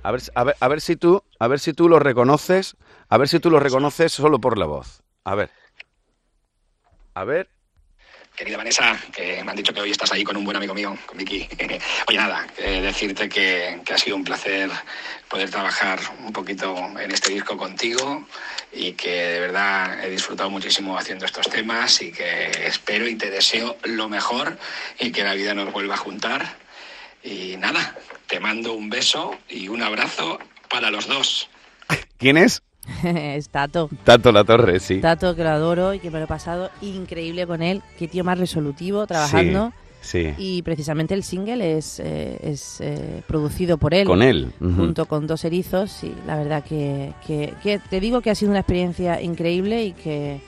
A 0.03 0.11
ver, 0.11 0.23
a 0.35 0.45
ver, 0.45 0.57
a 0.59 0.69
ver 0.69 0.81
si 0.81 0.97
tú, 0.97 1.23
a 1.39 1.49
ver 1.49 1.61
si 1.61 1.73
tú 1.73 1.89
lo 1.89 1.99
reconoces, 1.99 2.77
a 3.09 3.19
ver 3.19 3.29
si 3.29 3.41
tú 3.41 3.51
lo 3.51 3.61
reconoces 3.61 4.13
solo 4.13 4.41
por 4.41 4.59
la 4.59 4.67
voz. 4.67 5.03
A 5.25 5.35
ver. 5.35 5.51
A 7.15 7.25
ver. 7.25 7.49
Querida 8.35 8.57
Vanessa, 8.57 8.99
que 9.13 9.45
me 9.45 9.51
han 9.51 9.57
dicho 9.57 9.75
que 9.75 9.83
hoy 9.83 9.91
estás 9.91 10.11
ahí 10.11 10.25
con 10.25 10.37
un 10.37 10.45
buen 10.45 10.57
amigo 10.57 10.73
mío, 10.73 10.97
con 11.05 11.19
Vicky. 11.19 11.47
Oye, 12.09 12.17
nada, 12.17 12.47
eh, 12.57 12.81
decirte 12.81 13.29
que, 13.29 13.83
que 13.85 13.93
ha 13.93 13.99
sido 13.99 14.17
un 14.17 14.25
placer 14.25 14.71
poder 15.29 15.51
trabajar 15.51 16.01
un 16.25 16.33
poquito 16.33 16.75
en 16.99 17.11
este 17.11 17.35
disco 17.35 17.59
contigo 17.59 18.27
y 18.73 18.95
que 18.95 19.11
de 19.11 19.41
verdad 19.41 20.03
he 20.03 20.11
disfrutado 20.11 20.49
muchísimo 20.49 20.97
haciendo 20.97 21.27
estos 21.27 21.49
temas 21.51 22.01
y 22.01 22.11
que 22.11 22.51
espero 22.67 23.07
y 23.07 23.17
te 23.17 23.31
deseo 23.31 23.77
lo 23.85 24.09
mejor 24.09 24.57
y 24.99 25.13
que 25.13 25.23
la 25.23 25.35
vida 25.35 25.53
nos 25.53 25.71
vuelva 25.71 25.95
a 25.95 25.99
juntar. 25.99 26.62
Y 27.25 27.57
nada, 27.59 27.95
te 28.27 28.41
mando 28.41 28.73
un 28.75 28.91
beso 28.91 29.33
y 29.49 29.69
un 29.69 29.83
abrazo 29.83 30.39
para 30.71 30.91
los 30.91 31.07
dos. 31.07 31.49
¿Quién 32.19 32.37
es? 32.37 32.63
es 33.05 33.49
Tato. 33.49 33.89
Tato 34.05 34.33
La 34.33 34.45
Torre, 34.45 34.81
sí. 34.81 35.01
Tato, 35.01 35.37
que 35.37 35.43
lo 35.45 35.51
adoro 35.51 35.95
y 35.95 35.99
que 36.01 36.11
me 36.11 36.19
lo 36.19 36.25
he 36.25 36.29
pasado 36.29 36.71
increíble 36.81 37.47
con 37.47 37.63
él. 37.63 37.83
Qué 37.99 38.09
tío 38.09 38.25
más 38.25 38.39
resolutivo 38.39 39.07
trabajando. 39.07 39.73
Sí. 40.01 40.35
Y 40.37 40.63
precisamente 40.63 41.15
el 41.15 41.23
single 41.23 41.79
es, 41.79 42.01
eh, 42.01 42.37
es 42.43 42.81
eh, 42.81 43.23
producido 43.29 43.79
por 43.79 43.95
él. 43.95 44.05
Con 44.05 44.21
él. 44.21 44.51
Junto 44.59 45.07
con 45.07 45.29
dos 45.29 45.45
erizos. 45.45 46.03
Y 46.03 46.13
la 46.27 46.37
verdad 46.37 46.65
que, 46.65 47.13
que- 47.25 47.55
que 47.63 47.79
te 47.79 48.01
digo 48.01 48.21
que 48.21 48.31
ha 48.31 48.35
sido 48.35 48.51
una 48.51 48.59
experiencia 48.61 49.21
increíble 49.23 49.85
y 49.85 49.93
que, 49.93 50.41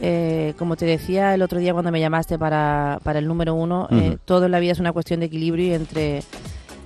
eh, 0.00 0.54
como 0.58 0.76
te 0.76 0.86
decía 0.86 1.34
el 1.34 1.42
otro 1.42 1.58
día 1.58 1.72
cuando 1.72 1.92
me 1.92 2.00
llamaste 2.00 2.38
para, 2.38 3.00
para 3.02 3.18
el 3.18 3.28
número 3.28 3.54
uno, 3.54 3.88
eh, 3.90 4.16
todo 4.24 4.46
en 4.46 4.52
la 4.52 4.60
vida 4.60 4.72
es 4.72 4.80
una 4.80 4.92
cuestión 4.92 5.20
de 5.20 5.26
equilibrio 5.26 5.66
y 5.66 5.74
entre 5.74 6.22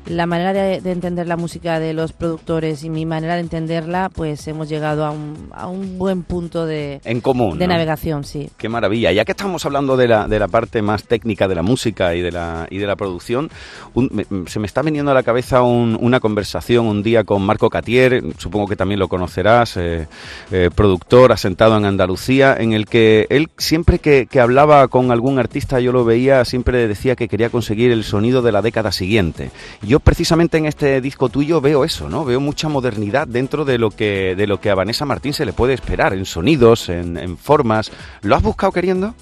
la 0.07 0.27
manera 0.27 0.53
de, 0.53 0.81
de 0.81 0.93
entender 0.93 1.27
la 1.27 1.37
música 1.37 1.81
de 1.81 1.93
los 1.95 2.13
productores 2.13 2.85
y 2.85 2.91
mi 2.91 3.07
manera 3.07 3.35
de 3.35 3.41
entenderla, 3.41 4.11
pues 4.15 4.47
hemos 4.49 4.69
llegado 4.69 5.05
a 5.05 5.11
un, 5.11 5.49
a 5.53 5.67
un 5.67 5.99
buen 5.99 6.23
punto 6.23 6.67
de, 6.67 7.01
En 7.05 7.21
común. 7.21 7.59
de 7.59 7.67
¿no? 7.67 7.73
navegación, 7.75 8.25
sí. 8.25 8.51
Qué 8.59 8.69
maravilla. 8.69 9.13
Ya 9.13 9.25
que 9.25 9.33
estamos 9.33 9.65
hablando 9.65 9.97
de 9.97 10.09
la, 10.09 10.29
de 10.29 10.39
la 10.39 10.49
parte 10.49 10.83
más 10.83 11.05
técnica 11.05 11.49
de 11.49 11.55
la 11.55 11.63
música 11.63 12.15
y 12.15 12.21
de 12.21 12.33
la, 12.33 12.67
y 12.71 12.79
de 12.79 12.87
la 12.87 12.97
producción, 12.97 13.51
un- 13.95 14.11
me- 14.13 14.47
se 14.49 14.59
me 14.61 14.67
está 14.67 14.83
viniendo 14.83 15.11
a 15.11 15.15
la 15.15 15.23
cabeza 15.23 15.63
un- 15.63 15.97
una 16.01 16.21
conversación 16.21 16.87
un 16.87 17.03
día 17.03 17.25
con 17.25 17.43
Marco 17.43 17.71
Catier, 17.71 18.23
supongo 18.39 18.67
que 18.67 18.77
también 18.77 19.01
lo 19.01 19.09
conocerás, 19.09 19.77
eh, 19.77 20.07
eh, 20.53 20.71
productor 20.75 21.33
asentado 21.33 21.77
en 21.77 21.85
Andalucía, 21.85 22.57
en 22.59 22.73
el 22.73 22.87
que 22.87 23.27
él 23.31 23.49
siempre 23.59 23.99
que, 23.99 24.27
que 24.27 24.41
hablaba 24.41 24.89
con 24.89 25.11
algún 25.11 25.39
artista, 25.39 25.81
yo 25.81 25.93
lo 25.93 26.05
veía, 26.05 26.45
siempre 26.45 26.87
decía 26.89 27.17
que 27.17 27.29
quería 27.29 27.51
conseguir 27.51 27.91
el 27.91 28.05
sonido 28.05 28.43
de 28.43 28.53
la 28.53 28.61
década 28.63 28.93
siguiente. 28.93 29.51
Yo 29.83 29.94
precisamente 30.01 30.59
en 30.59 30.67
este 30.67 31.01
disco 31.01 31.29
tuyo 31.29 31.61
veo 31.61 31.85
eso, 31.85 32.09
¿no? 32.09 32.25
Veo 32.25 32.41
mucha 32.41 32.69
modernidad 32.69 33.27
dentro 33.27 33.65
de 33.65 33.79
lo 33.79 33.91
que, 33.91 34.35
de 34.37 34.47
lo 34.47 34.61
que 34.61 34.71
a 34.71 34.75
Vanessa 34.75 35.05
Martín 35.05 35.33
se 35.33 35.45
le 35.45 35.53
puede 35.53 35.75
esperar, 35.75 36.13
en 36.15 36.25
sonidos, 36.25 36.89
en, 36.89 37.17
en 37.17 37.37
formas. 37.37 37.91
¿Lo 38.23 38.37
has 38.37 38.43
buscado 38.43 38.73
queriendo? 38.73 39.15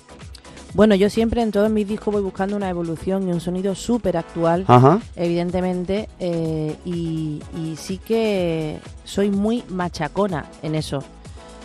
Bueno, 0.74 0.94
yo 0.94 1.10
siempre 1.10 1.42
en 1.42 1.52
todos 1.52 1.70
mis 1.70 1.86
discos 1.86 2.14
voy 2.14 2.22
buscando 2.22 2.56
una 2.56 2.70
evolución 2.70 3.28
y 3.28 3.32
un 3.32 3.40
sonido 3.40 3.74
súper 3.74 4.16
actual, 4.16 4.64
Ajá. 4.68 5.00
evidentemente, 5.16 6.08
eh, 6.18 6.76
y, 6.86 7.42
y 7.54 7.76
sí 7.76 7.98
que 7.98 8.78
soy 9.04 9.30
muy 9.30 9.64
machacona 9.68 10.46
en 10.62 10.74
eso. 10.74 11.04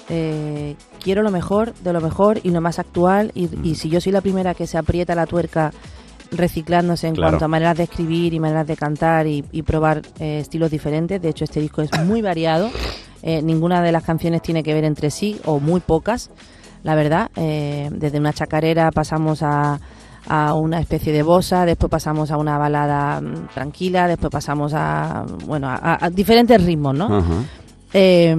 Eh, 0.10 0.76
quiero 1.02 1.22
lo 1.22 1.32
mejor 1.32 1.74
de 1.76 1.94
lo 1.94 2.02
mejor 2.02 2.42
y 2.44 2.52
lo 2.52 2.60
más 2.60 2.80
actual, 2.80 3.32
y, 3.34 3.50
y 3.64 3.76
si 3.76 3.88
yo 3.88 4.02
soy 4.02 4.12
la 4.12 4.20
primera 4.20 4.54
que 4.54 4.68
se 4.68 4.78
aprieta 4.78 5.16
la 5.16 5.26
tuerca 5.26 5.72
reciclándose 6.32 7.08
en 7.08 7.16
Claro. 7.16 7.32
cuanto 7.32 7.46
a 7.46 7.48
maneras 7.48 7.78
de 7.78 7.84
escribir 7.84 8.34
y 8.34 8.40
maneras 8.40 8.68
de 8.68 8.76
cantar 8.76 9.28
y, 9.28 9.44
y 9.52 9.62
probar 9.64 10.02
eh, 10.20 10.40
estilos 10.40 10.72
diferentes, 10.72 11.22
de 11.22 11.30
hecho 11.30 11.44
este 11.44 11.60
disco 11.62 11.82
es 11.82 11.90
muy 12.06 12.22
variado, 12.22 12.70
eh, 13.24 13.42
ninguna 13.42 13.82
de 13.82 13.92
las 13.92 14.04
canciones 14.04 14.42
tiene 14.42 14.64
que 14.64 14.74
ver 14.74 14.84
entre 14.84 15.10
sí, 15.12 15.40
o 15.46 15.60
muy 15.60 15.80
pocas, 15.80 16.30
la 16.84 16.96
verdad. 16.96 17.30
Eh, 17.36 17.90
desde 17.92 18.20
una 18.20 18.32
chacarera 18.34 18.92
pasamos 18.92 19.42
a, 19.44 19.80
a 20.28 20.54
una 20.54 20.80
especie 20.80 21.12
de 21.14 21.24
bossa, 21.24 21.66
después 21.66 21.90
pasamos 21.90 22.32
a 22.32 22.38
una 22.38 22.58
balada 22.58 23.20
mm, 23.22 23.48
tranquila, 23.54 24.08
después 24.08 24.32
pasamos 24.32 24.74
a, 24.76 25.26
bueno, 25.46 25.68
a, 25.70 26.06
a 26.06 26.10
diferentes 26.10 26.64
ritmos, 26.64 26.94
¿no? 26.96 27.08
Eh, 27.94 28.36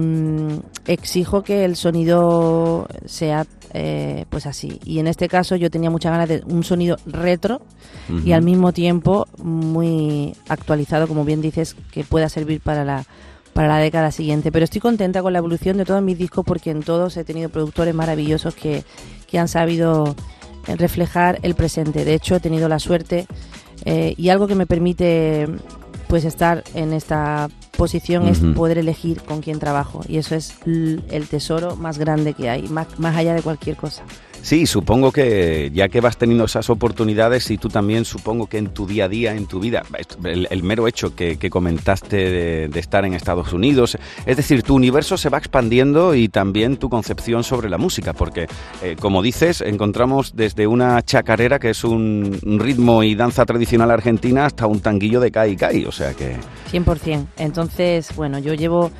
exijo 0.85 1.43
que 1.43 1.65
el 1.65 1.75
sonido 1.75 2.87
sea 3.05 3.45
eh, 3.73 4.25
pues 4.29 4.45
así. 4.47 4.79
Y 4.83 4.99
en 4.99 5.07
este 5.07 5.27
caso 5.27 5.55
yo 5.55 5.69
tenía 5.69 5.89
muchas 5.89 6.11
ganas 6.11 6.29
de 6.29 6.43
un 6.47 6.63
sonido 6.63 6.97
retro 7.05 7.61
y 8.25 8.31
al 8.31 8.41
mismo 8.41 8.73
tiempo 8.73 9.27
muy 9.43 10.35
actualizado, 10.47 11.07
como 11.07 11.25
bien 11.25 11.41
dices, 11.41 11.75
que 11.91 12.03
pueda 12.03 12.27
servir 12.29 12.61
para 12.61 12.83
la 12.83 13.05
para 13.53 13.67
la 13.67 13.77
década 13.77 14.11
siguiente. 14.11 14.51
Pero 14.51 14.63
estoy 14.63 14.81
contenta 14.81 15.21
con 15.21 15.33
la 15.33 15.39
evolución 15.39 15.77
de 15.77 15.85
todos 15.85 16.01
mis 16.01 16.17
discos 16.17 16.45
porque 16.45 16.71
en 16.71 16.81
todos 16.81 17.17
he 17.17 17.23
tenido 17.23 17.49
productores 17.49 17.93
maravillosos 17.93 18.55
que, 18.55 18.83
que 19.27 19.37
han 19.37 19.47
sabido 19.47 20.15
reflejar 20.65 21.39
el 21.43 21.55
presente. 21.55 22.05
De 22.05 22.13
hecho, 22.13 22.35
he 22.35 22.39
tenido 22.39 22.69
la 22.69 22.79
suerte 22.79 23.27
eh, 23.85 24.13
y 24.17 24.29
algo 24.29 24.47
que 24.47 24.55
me 24.55 24.65
permite 24.65 25.47
pues 26.07 26.25
estar 26.25 26.63
en 26.73 26.93
esta 26.93 27.49
posición 27.79 28.27
es 28.27 28.39
Ujú. 28.41 28.53
poder 28.53 28.77
elegir 28.77 29.21
con 29.23 29.41
quién 29.41 29.57
trabajo 29.57 30.01
y 30.07 30.17
eso 30.17 30.35
es 30.35 30.53
el 30.65 31.27
tesoro 31.27 31.75
más 31.75 31.97
grande 31.97 32.33
que 32.33 32.49
hay, 32.49 32.67
más, 32.67 32.99
más 32.99 33.15
allá 33.15 33.33
de 33.33 33.41
cualquier 33.41 33.75
cosa. 33.77 34.03
Sí, 34.41 34.65
supongo 34.65 35.11
que 35.11 35.69
ya 35.73 35.89
que 35.89 36.01
vas 36.01 36.17
teniendo 36.17 36.45
esas 36.45 36.69
oportunidades 36.69 37.51
y 37.51 37.57
tú 37.57 37.69
también 37.69 38.05
supongo 38.05 38.47
que 38.47 38.57
en 38.57 38.69
tu 38.69 38.87
día 38.87 39.05
a 39.05 39.07
día, 39.09 39.35
en 39.35 39.45
tu 39.45 39.59
vida, 39.59 39.83
el, 40.23 40.63
mero 40.63 40.87
hecho 40.87 41.15
que, 41.15 41.37
comentaste 41.49 42.67
de, 42.69 42.79
estar 42.79 43.05
en 43.05 43.13
Estados 43.13 43.53
Unidos, 43.53 43.97
es 44.25 44.37
decir, 44.37 44.63
tu 44.63 44.75
universo 44.75 45.17
se 45.17 45.29
va 45.29 45.37
expandiendo 45.37 46.15
y 46.15 46.29
también 46.29 46.77
tu 46.77 46.89
concepción 46.89 47.43
sobre 47.43 47.69
la 47.69 47.77
música, 47.77 48.13
porque 48.13 48.47
eh, 48.81 48.95
como 48.99 49.21
dices, 49.21 49.61
encontramos 49.61 50.35
desde 50.35 50.67
una 50.67 51.01
chacarera 51.01 51.59
que 51.59 51.71
es 51.71 51.83
un, 51.83 52.39
un 52.45 52.59
ritmo 52.59 53.03
y 53.03 53.15
danza 53.15 53.45
tradicional 53.45 53.91
argentina 53.91 54.45
hasta 54.45 54.67
un 54.67 54.79
tanguillo 54.79 55.19
de 55.19 55.31
Kai 55.31 55.55
Kai, 55.55 55.85
o 55.85 55.91
sea 55.91 56.13
que... 56.13 56.37
100%. 56.71 57.25
Entonces, 57.37 58.15
bueno, 58.15 58.39
yo 58.39 58.53
llevo 58.53 58.91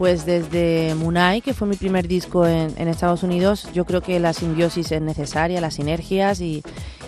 pues 0.00 0.24
desde 0.24 0.94
Munai, 0.94 1.42
que 1.42 1.52
fue 1.52 1.68
mi 1.68 1.76
primer 1.76 2.08
disco 2.08 2.46
en, 2.46 2.72
en 2.78 2.88
Estados 2.88 3.22
Unidos, 3.22 3.68
yo 3.74 3.84
creo 3.84 4.00
que 4.00 4.18
la 4.18 4.32
simbiosis 4.32 4.90
es 4.92 5.02
necesaria, 5.02 5.60
las 5.60 5.74
sinergias 5.74 6.40
y, 6.40 6.62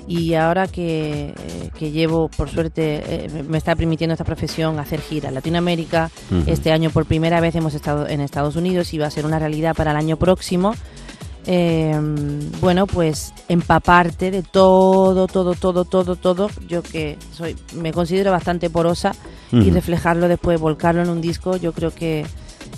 y 0.06 0.34
ahora 0.34 0.66
que, 0.66 1.30
eh, 1.30 1.70
que 1.78 1.90
llevo, 1.90 2.28
por 2.28 2.50
suerte, 2.50 3.02
eh, 3.06 3.44
me- 3.48 3.56
está 3.56 3.74
permitiendo 3.76 4.12
esta 4.12 4.24
profesión 4.26 4.78
hacer 4.78 5.00
gira 5.00 5.30
en 5.30 5.34
Latinoamérica. 5.36 6.10
Este 6.46 6.70
año 6.70 6.90
por 6.90 7.06
primera 7.06 7.40
vez 7.40 7.54
hemos 7.54 7.72
estado 7.72 8.06
en 8.06 8.20
Estados 8.20 8.56
Unidos 8.56 8.92
y 8.92 8.98
va 8.98 9.06
a 9.06 9.10
ser 9.10 9.24
una 9.24 9.38
realidad 9.38 9.74
para 9.74 9.92
el 9.92 9.96
año 9.96 10.18
próximo. 10.18 10.74
Eh, 11.46 11.98
bueno, 12.60 12.86
pues 12.86 13.32
empaparte 13.48 14.30
de 14.30 14.42
todo, 14.42 15.26
todo, 15.28 15.54
todo, 15.54 15.86
todo, 15.86 16.14
todo. 16.16 16.50
Yo 16.68 16.82
que 16.82 17.16
soy, 17.32 17.56
me 17.74 17.90
considero 17.90 18.30
bastante 18.32 18.68
porosa 18.68 19.12
y 19.50 19.70
reflejarlo 19.70 20.28
después, 20.28 20.60
volcarlo 20.60 21.02
en 21.02 21.08
un 21.08 21.20
disco, 21.22 21.56
yo 21.56 21.72
creo 21.72 21.90
que 21.94 22.24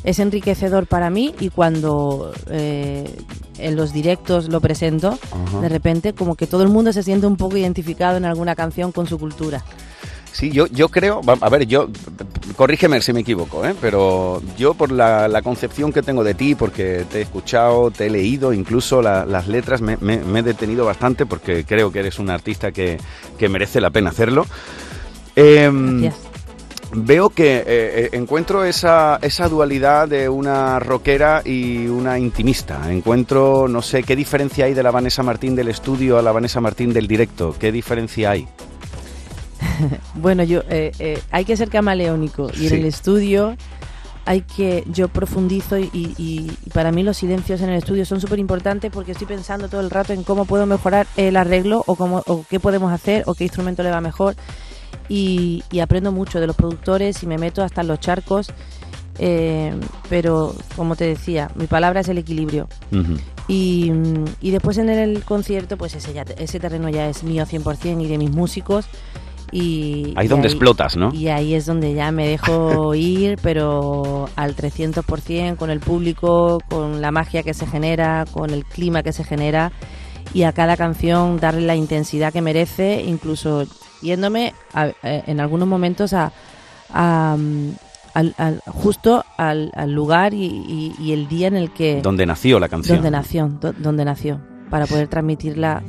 es 0.04 0.18
enriquecedor 0.20 0.86
para 0.86 1.10
mí 1.10 1.34
y 1.40 1.48
cuando 1.50 2.32
eh, 2.50 3.04
en 3.58 3.74
los 3.76 3.92
directos 3.92 4.48
lo 4.48 4.60
presento, 4.60 5.18
Ajá. 5.32 5.60
de 5.60 5.68
repente 5.68 6.12
como 6.12 6.36
que 6.36 6.46
todo 6.46 6.62
el 6.62 6.68
mundo 6.68 6.92
se 6.92 7.02
siente 7.02 7.26
un 7.26 7.36
poco 7.36 7.56
identificado 7.56 8.16
en 8.16 8.24
alguna 8.24 8.54
canción 8.54 8.92
con 8.92 9.06
su 9.08 9.18
cultura. 9.18 9.64
Sí, 10.32 10.50
yo, 10.50 10.66
yo 10.66 10.88
creo, 10.88 11.20
a 11.40 11.48
ver, 11.48 11.64
yo, 11.66 11.88
corrígeme 12.56 13.00
si 13.00 13.12
me 13.12 13.20
equivoco, 13.20 13.64
¿eh? 13.64 13.72
pero 13.80 14.42
yo 14.58 14.74
por 14.74 14.90
la, 14.90 15.28
la 15.28 15.42
concepción 15.42 15.92
que 15.92 16.02
tengo 16.02 16.24
de 16.24 16.34
ti, 16.34 16.56
porque 16.56 17.04
te 17.08 17.18
he 17.20 17.22
escuchado, 17.22 17.92
te 17.92 18.06
he 18.06 18.10
leído, 18.10 18.52
incluso 18.52 19.00
la- 19.00 19.24
las 19.24 19.46
letras, 19.46 19.80
me, 19.80 19.96
me- 20.00 20.18
me 20.18 20.40
he 20.40 20.42
detenido 20.42 20.84
bastante 20.84 21.24
porque 21.24 21.64
creo 21.64 21.92
que 21.92 22.00
eres 22.00 22.18
un 22.18 22.30
artista 22.30 22.72
que, 22.72 22.98
que 23.38 23.48
merece 23.48 23.80
la 23.80 23.90
pena 23.90 24.10
hacerlo. 24.10 24.44
Em, 25.36 26.00
Gracias. 26.02 26.23
Veo 26.96 27.28
que 27.30 27.56
eh, 27.58 27.64
eh, 27.66 28.08
encuentro 28.12 28.64
esa, 28.64 29.18
esa 29.20 29.48
dualidad 29.48 30.08
de 30.08 30.28
una 30.28 30.78
rockera 30.78 31.42
y 31.44 31.86
una 31.88 32.18
intimista. 32.18 32.90
Encuentro, 32.92 33.66
no 33.68 33.82
sé, 33.82 34.02
¿qué 34.04 34.14
diferencia 34.14 34.66
hay 34.66 34.74
de 34.74 34.82
la 34.82 34.90
Vanessa 34.90 35.22
Martín 35.22 35.56
del 35.56 35.68
estudio 35.68 36.18
a 36.18 36.22
la 36.22 36.30
Vanessa 36.32 36.60
Martín 36.60 36.92
del 36.92 37.06
directo? 37.08 37.54
¿Qué 37.58 37.72
diferencia 37.72 38.30
hay? 38.30 38.46
Bueno, 40.14 40.42
yo 40.44 40.62
eh, 40.68 40.92
eh, 40.98 41.20
hay 41.30 41.44
que 41.44 41.56
ser 41.56 41.68
camaleónico 41.68 42.48
y 42.54 42.56
Sí. 42.58 42.66
en 42.68 42.74
el 42.74 42.84
estudio 42.86 43.56
hay 44.26 44.40
que 44.40 44.84
yo 44.86 45.08
profundizo 45.08 45.78
y, 45.78 45.90
y- 45.92 46.16
y 46.16 46.70
para 46.72 46.92
mí 46.92 47.02
los 47.02 47.18
silencios 47.18 47.60
en 47.60 47.68
el 47.68 47.76
estudio 47.76 48.06
son 48.06 48.20
súper 48.22 48.38
importantes 48.38 48.90
porque 48.90 49.12
estoy 49.12 49.26
pensando 49.26 49.68
todo 49.68 49.82
el 49.82 49.90
rato 49.90 50.14
en 50.14 50.22
cómo 50.22 50.46
puedo 50.46 50.64
mejorar 50.64 51.06
el 51.16 51.36
arreglo 51.36 51.82
o 51.86 51.94
cómo 51.94 52.22
o 52.26 52.44
qué 52.48 52.58
podemos 52.58 52.90
hacer 52.90 53.24
o 53.26 53.34
qué 53.34 53.44
instrumento 53.44 53.82
le 53.82 53.90
va 53.90 54.00
mejor 54.00 54.34
y, 55.08 55.62
y 55.70 55.80
aprendo 55.80 56.12
mucho 56.12 56.40
de 56.40 56.46
los 56.46 56.56
productores 56.56 57.22
y 57.22 57.26
me 57.26 57.38
meto 57.38 57.62
hasta 57.62 57.82
en 57.82 57.88
los 57.88 58.00
charcos 58.00 58.52
eh, 59.18 59.72
pero 60.08 60.54
como 60.74 60.96
te 60.96 61.06
decía 61.06 61.50
mi 61.54 61.66
palabra 61.66 62.00
es 62.00 62.08
el 62.08 62.18
equilibrio 62.18 62.68
y, 63.46 63.92
y 64.40 64.50
después 64.50 64.78
en 64.78 64.88
el 64.88 65.22
concierto, 65.22 65.76
pues 65.76 65.94
ese, 65.94 66.12
ya, 66.12 66.24
ese 66.38 66.58
terreno 66.60 66.88
ya 66.88 67.08
es 67.08 67.22
mío 67.24 67.44
100% 67.44 68.02
y 68.02 68.08
de 68.08 68.18
mis 68.18 68.30
músicos. 68.30 68.86
Y, 69.52 70.14
Ahí 70.16 70.26
y 70.26 70.28
donde 70.28 70.48
explotas, 70.48 70.96
¿no? 70.96 71.12
Y 71.12 71.28
ahí 71.28 71.54
es 71.54 71.66
donde 71.66 71.94
ya 71.94 72.10
me 72.10 72.26
dejo 72.26 72.94
ir, 72.94 73.38
pero 73.42 74.28
al 74.34 74.56
300%, 74.56 75.56
con 75.56 75.70
el 75.70 75.80
público, 75.80 76.60
con 76.68 77.00
la 77.00 77.12
magia 77.12 77.42
que 77.42 77.54
se 77.54 77.66
genera, 77.66 78.24
con 78.32 78.50
el 78.50 78.64
clima 78.64 79.02
que 79.02 79.12
se 79.12 79.24
genera. 79.24 79.72
Y 80.32 80.44
a 80.44 80.52
cada 80.52 80.76
canción 80.76 81.38
darle 81.38 81.60
la 81.60 81.76
intensidad 81.76 82.32
que 82.32 82.40
merece, 82.40 83.02
incluso 83.06 83.66
yéndome 84.04 84.54
a- 84.72 84.88
eh, 85.02 85.24
en 85.26 85.40
algunos 85.40 85.66
momentos 85.66 86.12
a, 86.12 86.30
a, 86.92 87.36
mm, 87.38 87.70
al- 88.14 88.34
al- 88.38 88.62
justo 88.66 89.24
al, 89.36 89.72
al 89.74 89.92
lugar 89.92 90.34
y, 90.34 90.44
y- 90.44 90.94
y 91.00 91.12
el 91.12 91.26
día 91.26 91.48
en 91.48 91.56
el 91.56 91.72
que 91.72 92.00
Donde 92.02 92.26
nació 92.26 92.60
la 92.60 92.68
canción. 92.68 92.98
donde 92.98 93.10
nació, 93.10 93.48
do- 93.48 93.72
donde 93.72 94.04
nació, 94.04 94.40
para 94.70 94.86
poder 94.86 95.08
transmitirla. 95.08 95.82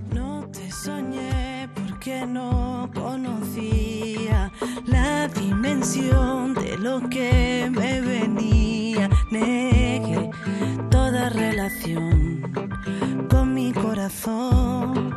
Te 0.52 0.72
soñé 0.72 1.70
porque 1.76 2.26
no 2.26 2.90
conocía 2.96 4.52
la 4.88 5.28
dimensión 5.28 6.54
de 6.56 6.78
lo 6.78 7.08
que 7.10 7.70
me 7.72 8.02
venía. 8.02 9.10
Negué 9.32 10.30
toda 10.90 11.30
relación 11.30 12.42
con 13.30 13.54
mi 13.54 13.72
corazón. 13.74 15.15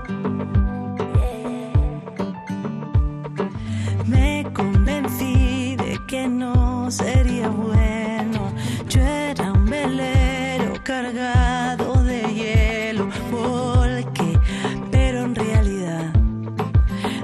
que 6.09 6.27
no 6.27 6.91
sería 6.91 7.49
bueno. 7.49 8.51
Yo 8.89 9.03
era 9.03 9.53
un 9.53 9.67
velero 9.67 10.73
cargado 10.83 12.03
de 12.03 12.23
hielo, 12.33 13.11
porque, 13.31 14.41
pero 14.91 15.25
en 15.27 15.35
realidad 15.35 16.11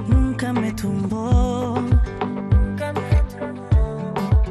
nunca 0.07 0.53
me 0.53 0.71
tumbó. 0.71 1.81
Nunca 1.81 2.93
me 2.93 3.15
tumbó. 3.33 4.43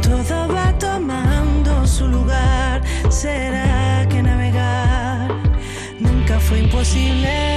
Todo 0.00 0.54
va 0.54 0.72
tomando 0.78 1.84
su 1.88 2.06
lugar, 2.06 2.82
será 3.08 4.06
que 4.08 4.22
navegar 4.22 5.28
nunca 5.98 6.38
fue 6.38 6.60
imposible. 6.60 7.47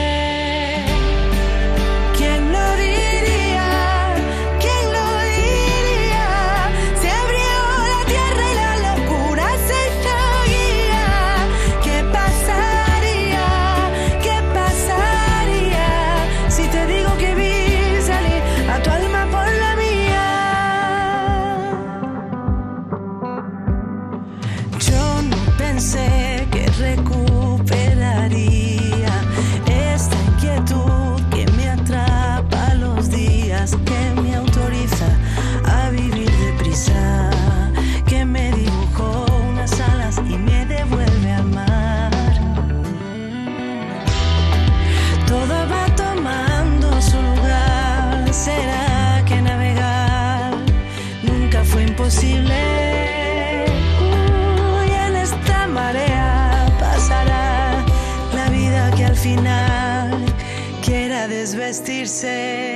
Quiera 61.80 62.71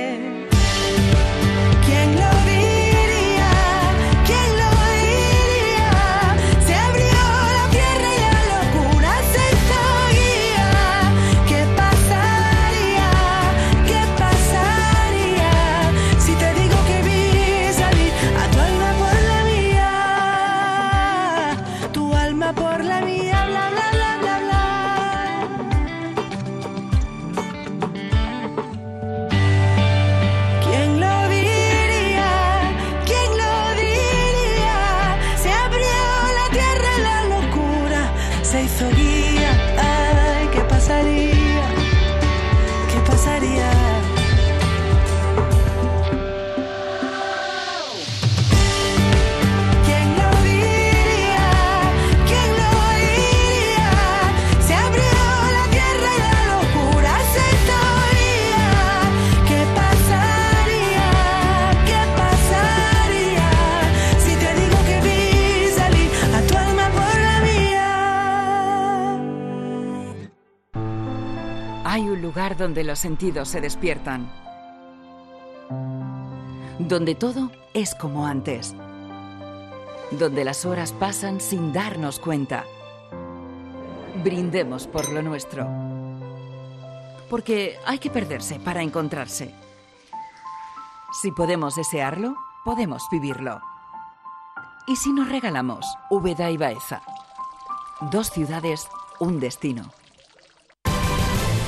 donde 72.76 72.90
los 72.90 72.98
sentidos 72.98 73.48
se 73.48 73.62
despiertan. 73.62 74.30
Donde 76.78 77.14
todo 77.14 77.50
es 77.72 77.94
como 77.94 78.26
antes. 78.26 78.74
Donde 80.10 80.44
las 80.44 80.66
horas 80.66 80.92
pasan 80.92 81.40
sin 81.40 81.72
darnos 81.72 82.18
cuenta. 82.18 82.66
Brindemos 84.22 84.86
por 84.88 85.10
lo 85.10 85.22
nuestro. 85.22 85.66
Porque 87.30 87.78
hay 87.86 87.98
que 87.98 88.10
perderse 88.10 88.60
para 88.60 88.82
encontrarse. 88.82 89.54
Si 91.22 91.32
podemos 91.32 91.76
desearlo, 91.76 92.36
podemos 92.62 93.04
vivirlo. 93.10 93.58
¿Y 94.86 94.96
si 94.96 95.14
nos 95.14 95.30
regalamos 95.30 95.86
Úbeda 96.10 96.50
y 96.50 96.58
Baeza? 96.58 97.00
Dos 98.10 98.28
ciudades, 98.28 98.86
un 99.18 99.40
destino. 99.40 99.90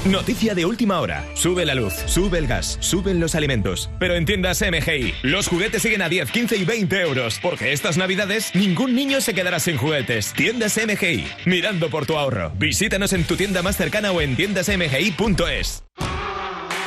Noticia 0.04 0.54
de 0.54 0.64
última 0.64 1.00
hora. 1.00 1.24
Sube 1.34 1.64
la 1.66 1.74
luz, 1.74 1.92
sube 2.06 2.38
el 2.38 2.46
gas, 2.46 2.78
suben 2.80 3.18
los 3.18 3.34
alimentos. 3.34 3.90
Pero 3.98 4.14
en 4.14 4.24
tiendas 4.24 4.62
MGI, 4.62 5.12
los 5.22 5.48
juguetes 5.48 5.82
siguen 5.82 6.02
a 6.02 6.08
10, 6.08 6.30
15 6.30 6.56
y 6.56 6.64
20 6.64 7.00
euros. 7.00 7.38
Porque 7.42 7.72
estas 7.72 7.96
navidades 7.96 8.54
ningún 8.54 8.94
niño 8.94 9.20
se 9.20 9.34
quedará 9.34 9.58
sin 9.58 9.76
juguetes. 9.76 10.32
Tiendas 10.34 10.78
MGI, 10.78 11.26
mirando 11.46 11.90
por 11.90 12.06
tu 12.06 12.16
ahorro. 12.16 12.52
Visítanos 12.56 13.12
en 13.12 13.24
tu 13.24 13.36
tienda 13.36 13.60
más 13.62 13.76
cercana 13.76 14.12
o 14.12 14.20
en 14.20 14.36
tiendasmgi.es. 14.36 15.82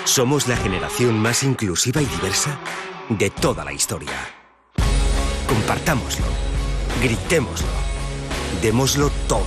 Somos 0.06 0.48
la 0.48 0.56
generación 0.58 1.20
más 1.20 1.44
inclusiva 1.44 2.02
y 2.02 2.06
diversa 2.06 2.60
de 3.10 3.30
toda 3.30 3.66
la 3.66 3.74
historia. 3.74 4.18
Compartámoslo, 5.48 6.26
gritémoslo, 7.04 7.68
démoslo 8.62 9.12
todo, 9.28 9.46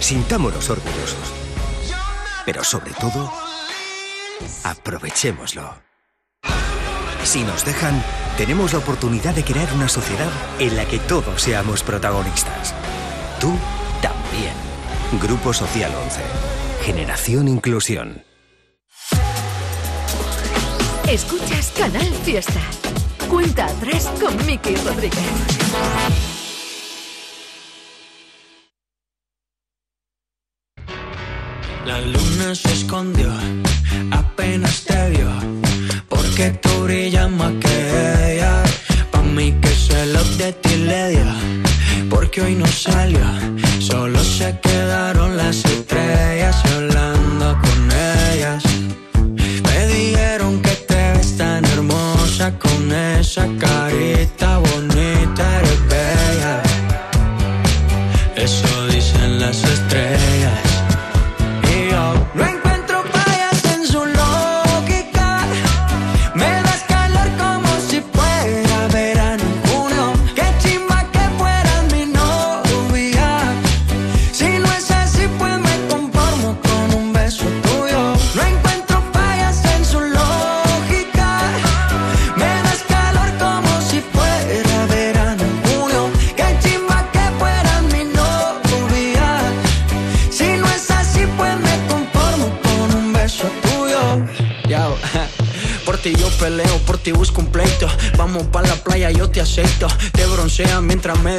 sintámonos 0.00 0.68
orgullosos. 0.70 1.43
Pero 2.44 2.62
sobre 2.64 2.92
todo, 2.92 3.32
aprovechémoslo. 4.64 5.82
Si 7.24 7.42
nos 7.42 7.64
dejan, 7.64 8.02
tenemos 8.36 8.72
la 8.72 8.80
oportunidad 8.80 9.34
de 9.34 9.44
crear 9.44 9.72
una 9.72 9.88
sociedad 9.88 10.30
en 10.58 10.76
la 10.76 10.84
que 10.84 10.98
todos 10.98 11.40
seamos 11.40 11.82
protagonistas. 11.82 12.74
Tú 13.40 13.56
también. 14.02 14.52
Grupo 15.22 15.52
Social 15.52 15.92
11. 15.94 16.20
Generación 16.82 17.48
Inclusión. 17.48 18.24
Escuchas 21.08 21.72
Canal 21.78 22.12
Fiesta. 22.24 22.60
Cuenta 23.28 23.66
atrás 23.66 24.10
con 24.20 24.46
Miki 24.46 24.74
Rodríguez. 24.76 26.33
La 31.86 32.00
luna 32.00 32.54
se 32.54 32.72
escondió, 32.72 33.30
apenas 34.10 34.84
te 34.84 35.10
vio, 35.10 35.28
porque 36.08 36.50
tú 36.62 36.84
brillas 36.84 37.30
más 37.30 37.52
que 37.60 38.34
ella. 38.34 38.62
Pa' 39.10 39.20
mí 39.20 39.52
que 39.60 39.68
se 39.68 40.06
lo 40.06 40.24
de 40.38 40.52
ti 40.54 40.76
le 40.76 41.10
dio, 41.10 41.26
porque 42.08 42.40
hoy 42.40 42.54
no 42.54 42.66
salió, 42.66 43.20
solo 43.80 44.18
se 44.24 44.58
quedaron 44.60 45.36
las 45.36 45.62
estrellas 45.64 46.56
hablando 46.74 47.58
con 47.60 47.92
ellas. 47.92 48.03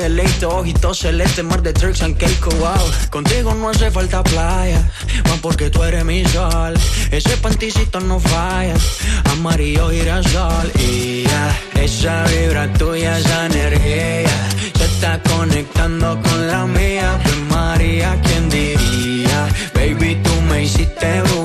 Deleito. 0.06 0.50
Ojitos 0.50 1.00
celeste, 1.00 1.42
mar 1.44 1.62
de 1.62 1.74
tricks 1.74 2.02
and 2.02 2.18
cake, 2.18 2.46
wow. 2.60 2.86
Contigo 3.10 3.54
no 3.54 3.70
hace 3.70 3.90
falta 3.90 4.24
playa, 4.24 4.82
más 5.28 5.40
porque 5.42 5.70
tú 5.70 5.84
eres 5.84 6.06
mi 6.06 6.24
sol. 6.26 6.74
Ese 7.12 7.38
panticito 7.38 8.00
no 8.00 8.20
falla, 8.20 8.76
amarillo 9.32 9.90
girasol. 9.90 10.68
Y 10.80 11.24
ya, 11.24 11.44
esa 11.82 12.24
vibra 12.26 12.72
tuya, 12.74 13.18
esa 13.18 13.46
energía, 13.48 14.38
se 14.78 14.86
está 14.86 15.22
conectando 15.24 16.22
con 16.22 16.48
la 16.48 16.66
mía. 16.66 17.20
Pues 17.24 17.38
María, 17.50 18.20
¿quién 18.26 18.50
diría? 18.50 19.48
Baby, 19.74 20.22
tú 20.24 20.34
me 20.50 20.64
hiciste 20.64 21.22
brujería. 21.22 21.45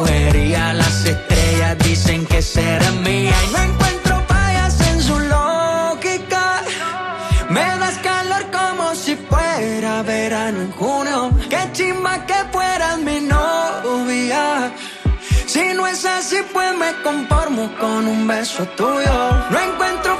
Así, 16.20 16.36
pues 16.52 16.76
me 16.76 16.92
conformo 17.02 17.70
con 17.78 18.06
un 18.06 18.26
beso 18.26 18.64
tuyo. 18.76 19.30
No 19.50 19.58
encuentro 19.58 20.18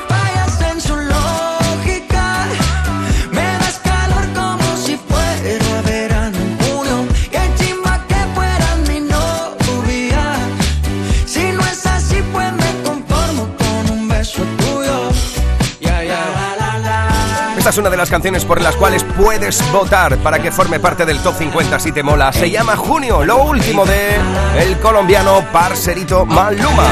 Es 17.70 17.78
una 17.78 17.88
de 17.88 17.96
las 17.96 18.10
canciones 18.10 18.44
por 18.44 18.60
las 18.60 18.74
cuales 18.74 19.04
puedes 19.16 19.62
votar 19.70 20.16
para 20.18 20.42
que 20.42 20.50
forme 20.50 20.80
parte 20.80 21.06
del 21.06 21.22
top 21.22 21.36
50 21.38 21.78
si 21.78 21.92
te 21.92 22.02
mola. 22.02 22.32
Se 22.32 22.50
llama 22.50 22.74
Junio, 22.74 23.24
lo 23.24 23.44
último 23.44 23.86
de 23.86 24.16
el 24.58 24.76
colombiano 24.80 25.44
parcerito 25.52 26.26
Maluma. 26.26 26.88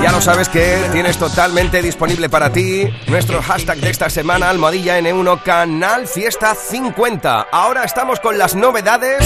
Ya 0.00 0.12
lo 0.12 0.20
sabes 0.20 0.48
que 0.48 0.88
tienes 0.92 1.18
totalmente 1.18 1.82
disponible 1.82 2.28
para 2.28 2.52
ti 2.52 2.88
nuestro 3.08 3.42
hashtag 3.42 3.78
de 3.78 3.90
esta 3.90 4.08
semana, 4.08 4.50
almohadilla 4.50 5.00
N1 5.00 5.42
Canal 5.42 6.06
Fiesta 6.06 6.54
50. 6.54 7.48
Ahora 7.50 7.82
estamos 7.82 8.20
con 8.20 8.38
las 8.38 8.54
novedades, 8.54 9.18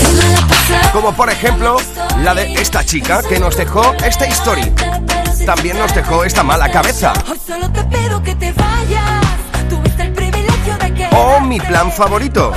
como 0.94 1.14
por 1.14 1.28
ejemplo 1.28 1.76
la 2.22 2.34
de 2.34 2.54
esta 2.54 2.82
chica 2.82 3.22
que 3.28 3.38
nos 3.38 3.58
dejó 3.58 3.92
esta 4.02 4.24
story. 4.24 4.72
También 5.44 5.76
nos 5.76 5.94
dejó 5.94 6.24
esta 6.24 6.42
mala 6.42 6.72
cabeza. 6.72 7.12
Hoy 7.30 7.38
solo 7.46 7.70
te 7.70 7.84
pido 7.84 8.22
que 8.22 8.34
te 8.36 8.52
vayas. 8.52 9.21
O 11.14 11.40
mi 11.40 11.60
plan 11.60 11.90
favorito. 11.92 12.52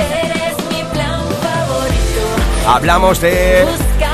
Hablamos 2.67 3.21
de 3.21 3.65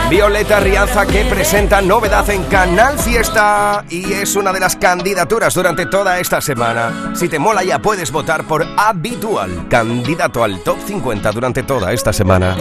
Violeta 0.09 0.59
Rianza 0.59 1.05
que 1.05 1.23
presenta 1.23 1.81
novedad 1.81 2.29
en 2.29 2.43
Canal 2.43 2.99
Fiesta 2.99 3.85
y 3.89 4.11
es 4.11 4.35
una 4.35 4.51
de 4.51 4.59
las 4.59 4.75
candidaturas 4.75 5.53
durante 5.53 5.85
toda 5.85 6.19
esta 6.19 6.41
semana. 6.41 7.13
Si 7.15 7.29
te 7.29 7.39
mola 7.39 7.63
ya 7.63 7.79
puedes 7.79 8.11
votar 8.11 8.43
por 8.43 8.65
Habitual, 8.77 9.69
candidato 9.69 10.43
al 10.43 10.61
top 10.63 10.77
50 10.85 11.31
durante 11.31 11.63
toda 11.63 11.93
esta 11.93 12.11
semana. 12.11 12.57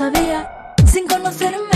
Sabía. 0.00 0.50
Sin 0.90 1.06
conocerme 1.06 1.69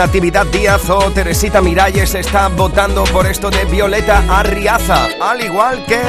Natividad 0.00 0.46
Díaz 0.46 0.88
o 0.88 1.10
Teresita 1.10 1.60
Miralles 1.60 2.14
están 2.14 2.56
votando 2.56 3.04
por 3.04 3.26
esto 3.26 3.50
de 3.50 3.66
Violeta 3.66 4.24
Arriaza, 4.30 5.08
al 5.20 5.42
igual 5.42 5.84
que 5.84 6.00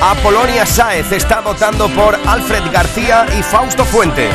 Apolonia 0.00 0.64
Sáez 0.64 1.12
está 1.12 1.42
votando 1.42 1.90
por 1.90 2.18
Alfred 2.26 2.62
García 2.72 3.26
y 3.38 3.42
Fausto 3.42 3.84
Fuente. 3.84 4.30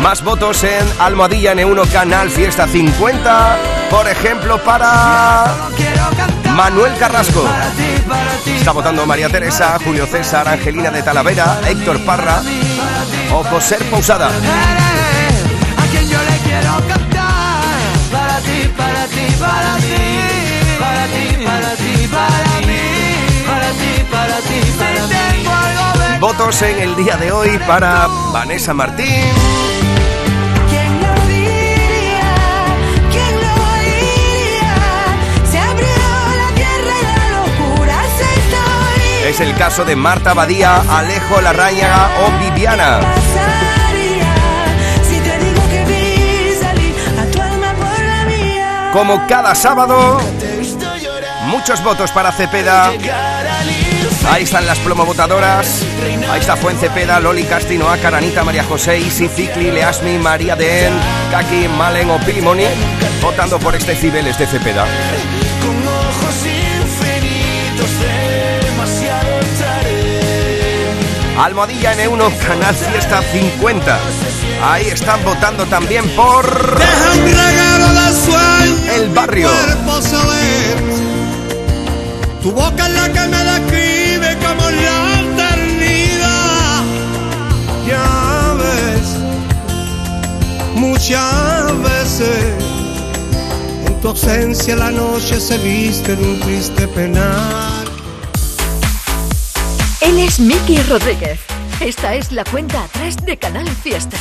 Más 0.00 0.24
votos 0.24 0.64
en 0.64 0.86
Almohadilla 0.98 1.52
N1 1.52 1.92
Canal 1.92 2.30
Fiesta 2.30 2.66
50, 2.66 3.58
por 3.90 4.08
ejemplo, 4.08 4.64
para 4.64 5.44
Manuel 6.56 6.94
Carrasco. 6.96 7.46
Está 8.46 8.72
votando 8.72 9.04
María 9.04 9.28
Teresa, 9.28 9.78
Julio 9.84 10.06
César, 10.06 10.48
Angelina 10.48 10.90
de 10.90 11.02
Talavera, 11.02 11.60
Héctor 11.68 12.02
Parra 12.06 12.40
o 13.34 13.44
José 13.44 13.76
Pousada. 13.90 14.28
a 14.28 15.86
quien 15.90 16.08
yo 16.08 16.18
le 16.18 16.36
quiero 16.44 16.72
cantar. 16.88 17.62
Para 18.10 18.38
ti, 18.40 18.70
para 18.76 19.06
ti, 19.06 19.26
para 19.38 19.76
ti. 19.76 19.96
Para 20.78 21.06
ti, 21.06 21.44
para 21.44 21.70
ti, 21.76 22.08
para 22.08 22.66
mí. 22.66 22.84
Para 23.46 23.70
ti, 23.80 23.92
para 24.10 24.36
ti, 24.48 24.60
para 24.78 25.06
mí. 25.06 26.18
Votos 26.20 26.62
en 26.62 26.78
el 26.78 26.94
día 26.96 27.16
de 27.16 27.32
hoy 27.32 27.58
para 27.66 28.06
Vanessa 28.32 28.72
Martín, 28.72 29.24
es 39.32 39.40
el 39.40 39.54
caso 39.56 39.86
de 39.86 39.96
Marta 39.96 40.34
Badía, 40.34 40.82
Alejo 40.90 41.40
Larrañaga 41.40 42.10
o 42.20 42.38
Viviana. 42.38 43.00
Como 48.92 49.26
cada 49.26 49.54
sábado, 49.54 50.20
muchos 51.46 51.82
votos 51.82 52.12
para 52.12 52.30
Cepeda. 52.30 52.92
Ahí 54.30 54.42
están 54.42 54.66
las 54.66 54.78
plomovotadoras. 54.80 55.82
Ahí 56.30 56.40
está 56.40 56.56
Fuencepeda, 56.56 57.18
Loli 57.18 57.44
Castinoa, 57.44 57.96
Caranita, 57.96 58.44
María 58.44 58.64
José, 58.64 58.98
Isi, 58.98 59.28
Cicli, 59.28 59.70
Leasmi, 59.70 60.18
María 60.18 60.56
Den, 60.56 60.92
Kaki, 61.30 61.68
Malen 61.78 62.10
o 62.10 62.18
Pilimoni, 62.18 62.66
votando 63.22 63.58
por 63.58 63.74
este 63.74 63.96
Cibeles 63.96 64.36
de 64.36 64.46
Cepeda. 64.46 64.84
Almohadilla 71.42 71.92
N1, 71.96 72.38
Canal 72.46 72.72
Fiesta 72.72 73.20
50. 73.20 73.98
Ahí 74.62 74.86
están 74.86 75.24
votando 75.24 75.66
también 75.66 76.08
por 76.10 76.46
un 76.46 77.24
regalo 77.24 77.88
de 77.88 78.12
sueño. 78.24 78.92
El 78.94 79.08
Barrio. 79.08 79.50
Tu 82.44 82.52
boca 82.52 82.86
es 82.86 82.92
la 82.92 83.08
que 83.12 83.26
me 83.26 83.44
describe 83.44 84.36
como 84.38 84.70
la 84.70 85.20
eternidad. 85.20 86.82
Ya 87.88 88.54
ves, 88.62 89.08
muchas 90.76 91.82
veces 91.82 92.54
en 93.84 94.00
tu 94.00 94.08
ausencia 94.10 94.76
la 94.76 94.92
noche 94.92 95.40
se 95.40 95.58
viste 95.58 96.12
en 96.12 96.24
un 96.24 96.40
triste 96.40 96.86
penal. 96.86 97.81
Es 100.18 100.38
Miki 100.38 100.78
Rodríguez. 100.82 101.40
Esta 101.80 102.14
es 102.14 102.32
la 102.32 102.44
cuenta 102.44 102.84
atrás 102.84 103.16
de 103.24 103.36
Canal 103.36 103.66
Fiesta. 103.68 104.16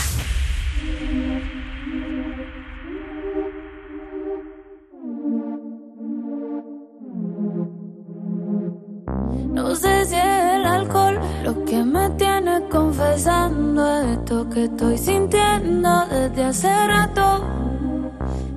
No 9.54 9.76
sé 9.76 10.06
si 10.06 10.16
es 10.16 10.56
el 10.56 10.66
alcohol 10.66 11.20
lo 11.44 11.66
que 11.66 11.84
me 11.84 12.10
tiene 12.12 12.68
confesando 12.70 14.02
esto 14.02 14.50
que 14.50 14.64
estoy 14.66 14.98
sintiendo 14.98 16.06
desde 16.08 16.44
hace 16.44 16.88
rato. 16.88 17.46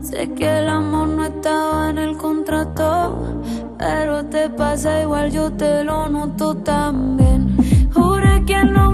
Sé 0.01 0.33
que 0.35 0.59
el 0.59 0.68
amor 0.68 1.09
no 1.09 1.25
estaba 1.27 1.90
en 1.90 1.99
el 1.99 2.16
contrato, 2.16 3.42
pero 3.78 4.24
te 4.26 4.48
pasa 4.50 5.02
igual, 5.02 5.30
yo 5.30 5.50
te 5.52 5.84
lo 5.84 6.08
noto 6.08 6.54
también. 6.56 7.56
Juré 7.92 8.44
que 8.46 8.64
no 8.64 8.93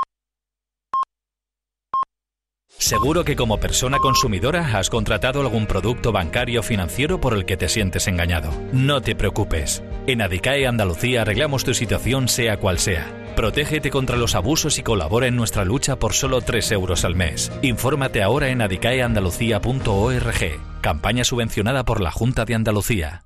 Seguro 2.81 3.23
que 3.23 3.35
como 3.35 3.59
persona 3.59 3.99
consumidora 3.99 4.75
has 4.75 4.89
contratado 4.89 5.39
algún 5.39 5.67
producto 5.67 6.11
bancario 6.11 6.61
o 6.61 6.63
financiero 6.63 7.21
por 7.21 7.35
el 7.35 7.45
que 7.45 7.55
te 7.55 7.69
sientes 7.69 8.07
engañado. 8.07 8.51
No 8.73 9.01
te 9.01 9.15
preocupes. 9.15 9.83
En 10.07 10.23
Adicae 10.23 10.65
Andalucía 10.65 11.21
arreglamos 11.21 11.63
tu 11.63 11.75
situación 11.75 12.27
sea 12.27 12.57
cual 12.57 12.79
sea. 12.79 13.05
Protégete 13.35 13.91
contra 13.91 14.17
los 14.17 14.33
abusos 14.33 14.79
y 14.79 14.83
colabora 14.83 15.27
en 15.27 15.35
nuestra 15.35 15.63
lucha 15.63 15.97
por 15.97 16.13
solo 16.13 16.41
3 16.41 16.71
euros 16.71 17.05
al 17.05 17.15
mes. 17.15 17.51
Infórmate 17.61 18.23
ahora 18.23 18.49
en 18.49 18.63
adicaeandalucía.org. 18.63 20.81
Campaña 20.81 21.23
subvencionada 21.23 21.85
por 21.85 22.01
la 22.01 22.09
Junta 22.09 22.45
de 22.45 22.55
Andalucía. 22.55 23.25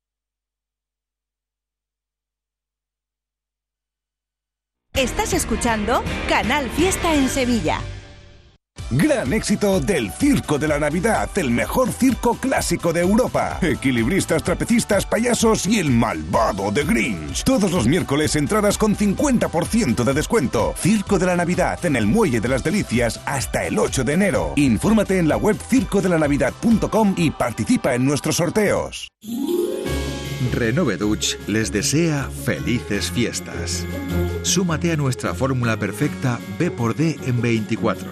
Estás 4.95 5.31
escuchando 5.31 6.03
Canal 6.27 6.69
Fiesta 6.69 7.15
en 7.15 7.29
Sevilla. 7.29 7.79
Gran 8.89 9.31
éxito 9.31 9.79
del 9.79 10.11
Circo 10.11 10.59
de 10.59 10.67
la 10.67 10.79
Navidad, 10.79 11.29
el 11.37 11.49
mejor 11.49 11.93
circo 11.93 12.35
clásico 12.35 12.91
de 12.91 12.99
Europa. 12.99 13.57
Equilibristas, 13.61 14.43
trapecistas, 14.43 15.05
payasos 15.05 15.65
y 15.65 15.79
el 15.79 15.91
malvado 15.91 16.71
de 16.71 16.83
Grinch. 16.83 17.45
Todos 17.45 17.71
los 17.71 17.87
miércoles 17.87 18.35
entradas 18.35 18.77
con 18.77 18.97
50% 18.97 20.03
de 20.03 20.13
descuento. 20.13 20.73
Circo 20.75 21.17
de 21.17 21.25
la 21.25 21.37
Navidad 21.37 21.85
en 21.85 21.95
el 21.95 22.05
Muelle 22.05 22.41
de 22.41 22.49
las 22.49 22.63
Delicias 22.63 23.21
hasta 23.25 23.65
el 23.65 23.79
8 23.79 24.03
de 24.03 24.13
enero. 24.13 24.53
Infórmate 24.57 25.19
en 25.19 25.29
la 25.29 25.37
web 25.37 25.55
circodelanavidad.com 25.57 27.13
y 27.15 27.31
participa 27.31 27.95
en 27.95 28.03
nuestros 28.03 28.35
sorteos. 28.35 29.07
Renove 30.49 30.97
Dutch 30.97 31.35
les 31.47 31.71
desea 31.71 32.29
felices 32.45 33.11
fiestas. 33.11 33.85
Súmate 34.41 34.91
a 34.91 34.97
nuestra 34.97 35.33
fórmula 35.35 35.77
perfecta 35.77 36.39
B 36.57 36.71
por 36.71 36.95
D 36.95 37.19
en 37.25 37.41
24. 37.41 38.09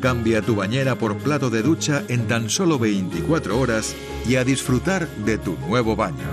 Cambia 0.00 0.40
tu 0.40 0.54
bañera 0.54 0.96
por 0.96 1.16
plato 1.16 1.50
de 1.50 1.62
ducha 1.62 2.04
en 2.08 2.28
tan 2.28 2.48
solo 2.48 2.78
24 2.78 3.58
horas 3.58 3.94
y 4.28 4.36
a 4.36 4.44
disfrutar 4.44 5.08
de 5.24 5.38
tu 5.38 5.56
nuevo 5.68 5.96
baño. 5.96 6.28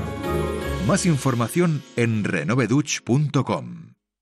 Más 0.87 1.05
información 1.05 1.81
en 1.95 2.23
renoveduch.com. 2.23 3.80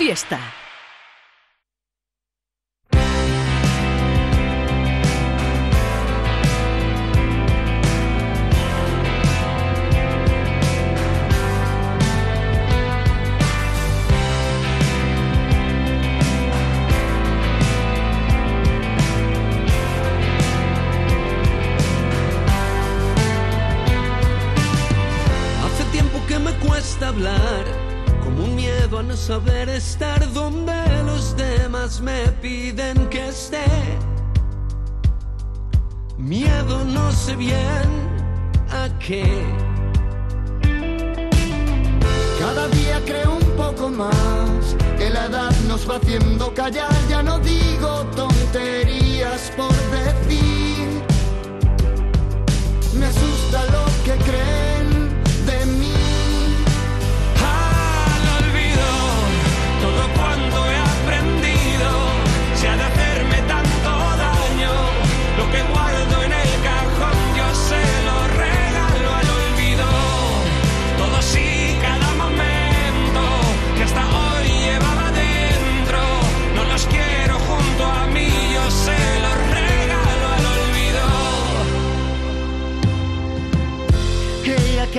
Fiesta. 0.00 0.59
Bien 37.40 37.88
a 38.70 38.88
qué. 38.98 39.24
Cada 42.38 42.68
día 42.68 43.00
creo 43.06 43.32
un 43.32 43.50
poco 43.56 43.88
más 43.88 44.76
que 44.98 45.08
la 45.08 45.24
edad 45.24 45.52
nos 45.66 45.88
va 45.88 45.96
haciendo 45.96 46.39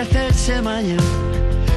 hacerse 0.02 0.62
mayor 0.62 1.02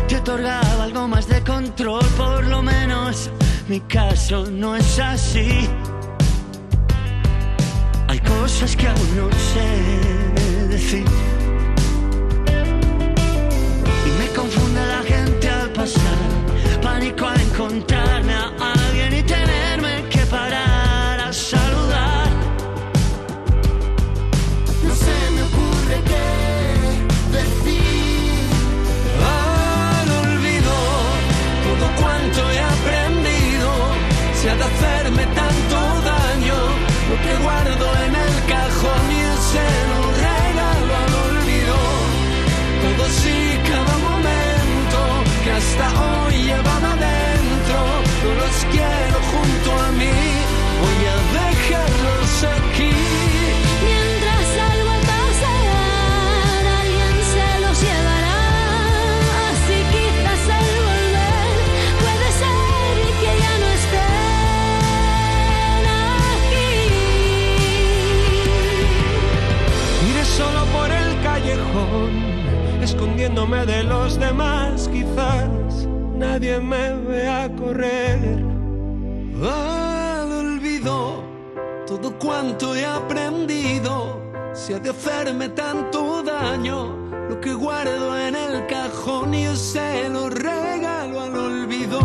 te 0.08 0.16
otorgaba 0.16 0.84
algo 0.84 1.06
más 1.08 1.28
de 1.28 1.42
control, 1.42 2.04
por 2.16 2.46
lo 2.46 2.62
menos 2.62 3.30
mi 3.68 3.80
caso 3.80 4.46
no 4.50 4.76
es 4.76 4.98
así. 4.98 5.68
Hay 8.08 8.18
cosas 8.20 8.76
que 8.76 8.88
aún 8.88 9.16
no 9.16 9.28
sé 9.32 10.68
decir. 10.68 11.04
Y 14.06 14.10
me 14.18 14.28
confunde 14.34 14.80
la 14.86 15.02
gente 15.02 15.50
al 15.50 15.70
pasar, 15.70 16.18
pánico 16.82 17.26
al 17.26 17.40
encontrarme 17.40 18.34
escondiéndome 73.44 73.66
de 73.66 73.84
los 73.84 74.18
demás, 74.18 74.88
quizás 74.88 75.86
nadie 76.16 76.58
me 76.60 76.94
vea 77.06 77.50
correr. 77.56 78.42
Al 79.42 80.32
olvido 80.32 81.22
todo 81.86 82.18
cuanto 82.18 82.74
he 82.74 82.84
aprendido, 82.84 84.20
se 84.54 84.74
ha 84.74 84.78
de 84.78 84.90
hacerme 84.90 85.48
tanto 85.50 86.22
daño, 86.22 86.96
lo 87.28 87.40
que 87.40 87.52
guardo 87.52 88.16
en 88.18 88.34
el 88.34 88.66
cajón 88.66 89.32
yo 89.32 89.54
se 89.54 90.08
lo 90.08 90.30
regalo 90.30 91.20
al 91.20 91.36
olvido. 91.36 92.00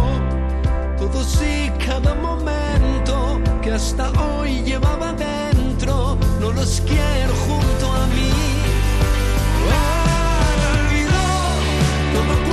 Todo 0.97 1.23
sí, 1.23 1.71
cada 1.85 2.13
momento 2.15 3.39
que 3.61 3.71
hasta 3.71 4.11
hoy 4.21 4.61
llevaba 4.63 5.13
dentro, 5.13 6.17
no 6.41 6.51
los 6.51 6.81
quiero 6.81 7.33
junto 7.47 7.93
a 7.93 8.07
mí. 8.07 8.48
Todo 12.19 12.48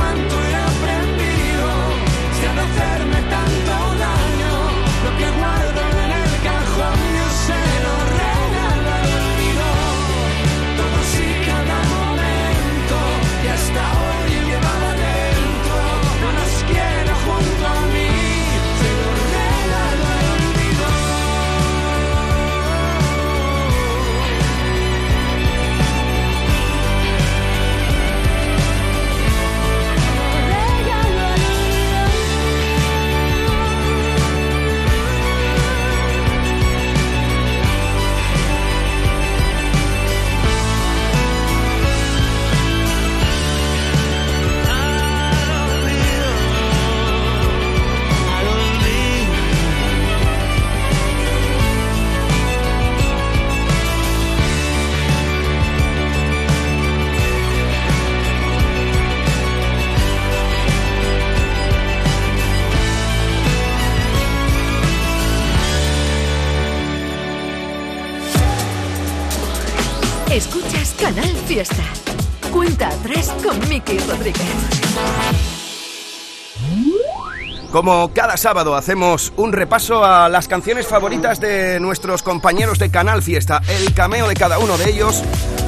Como 77.77 78.11
cada 78.15 78.39
sábado 78.39 78.75
hacemos 78.75 79.35
un 79.37 79.53
repaso 79.53 80.03
a 80.03 80.31
las 80.31 80.49
canciones 80.49 80.87
favoritas 80.87 81.41
de 81.41 81.79
nuestros 81.79 82.23
compañeros 82.23 82.79
de 82.79 82.91
Canal 82.91 83.23
Fiesta, 83.23 83.61
el 83.69 83.93
cameo 83.93 84.29
de 84.29 84.35
cada 84.35 84.59
uno 84.59 84.79
de 84.79 84.89
ellos. 84.89 85.23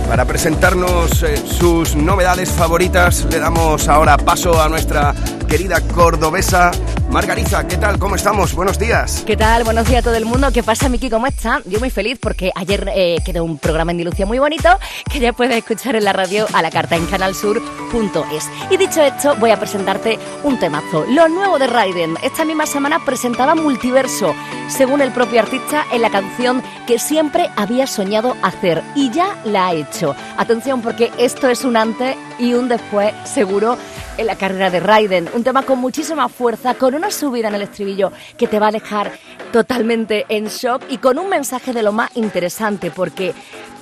Para 0.09 0.24
presentarnos 0.24 1.22
eh, 1.22 1.36
sus 1.36 1.96
novedades 1.96 2.50
favoritas, 2.50 3.26
le 3.30 3.38
damos 3.38 3.88
ahora 3.88 4.16
paso 4.16 4.59
a 4.59 4.70
nuestra 4.70 5.14
querida 5.50 5.82
cordobesa 5.82 6.70
Margarita. 7.18 7.66
¿Qué 7.66 7.76
tal? 7.76 7.98
¿Cómo 7.98 8.14
estamos? 8.14 8.54
Buenos 8.54 8.78
días. 8.78 9.24
¿Qué 9.26 9.36
tal? 9.36 9.64
Buenos 9.64 9.88
días 9.88 10.02
a 10.02 10.04
todo 10.04 10.14
el 10.14 10.24
mundo. 10.24 10.52
¿Qué 10.52 10.62
pasa, 10.62 10.88
Miki? 10.88 11.10
¿Cómo 11.10 11.26
está? 11.26 11.60
Yo 11.64 11.80
muy 11.80 11.90
feliz 11.90 12.16
porque 12.22 12.52
ayer 12.54 12.88
eh, 12.94 13.16
quedó 13.24 13.42
un 13.42 13.58
programa 13.58 13.90
en 13.90 13.98
dilución 13.98 14.28
muy 14.28 14.38
bonito 14.38 14.68
que 15.10 15.18
ya 15.18 15.32
puedes 15.32 15.56
escuchar 15.56 15.96
en 15.96 16.04
la 16.04 16.12
radio 16.12 16.46
a 16.52 16.62
la 16.62 16.70
carta 16.70 16.94
en 16.94 17.04
canalsur.es. 17.06 18.48
Y 18.70 18.76
dicho 18.76 19.02
esto, 19.02 19.34
voy 19.40 19.50
a 19.50 19.58
presentarte 19.58 20.16
un 20.44 20.60
temazo. 20.60 21.06
Lo 21.08 21.28
nuevo 21.28 21.58
de 21.58 21.66
Raiden. 21.66 22.16
Esta 22.22 22.44
misma 22.44 22.66
semana 22.66 23.04
presentaba 23.04 23.56
Multiverso, 23.56 24.32
según 24.68 25.00
el 25.00 25.10
propio 25.10 25.40
artista, 25.40 25.86
en 25.92 26.02
la 26.02 26.10
canción 26.10 26.62
que 26.86 27.00
siempre 27.00 27.50
había 27.56 27.88
soñado 27.88 28.36
hacer. 28.44 28.80
Y 28.94 29.10
ya 29.10 29.36
la 29.44 29.66
ha 29.66 29.72
hecho. 29.72 30.14
Atención 30.36 30.82
porque 30.82 31.10
esto 31.18 31.48
es 31.48 31.64
un 31.64 31.76
antes 31.76 32.16
y 32.38 32.54
un 32.54 32.68
después, 32.68 33.12
seguro, 33.24 33.76
en 34.18 34.26
la 34.26 34.36
carrera 34.36 34.70
de 34.70 34.80
Raiden. 34.80 35.28
Un 35.34 35.44
tema 35.44 35.62
con 35.62 35.78
muchísima 35.78 36.28
fuerza, 36.28 36.74
con 36.74 36.94
una 36.94 37.07
subida 37.11 37.48
en 37.48 37.54
el 37.54 37.62
estribillo 37.62 38.12
que 38.36 38.46
te 38.46 38.59
va 38.59 38.68
a 38.68 38.72
dejar 38.72 39.12
totalmente 39.52 40.26
en 40.28 40.46
shock 40.46 40.82
y 40.88 40.98
con 40.98 41.18
un 41.18 41.28
mensaje 41.28 41.72
de 41.72 41.82
lo 41.82 41.92
más 41.92 42.16
interesante, 42.16 42.90
porque, 42.90 43.34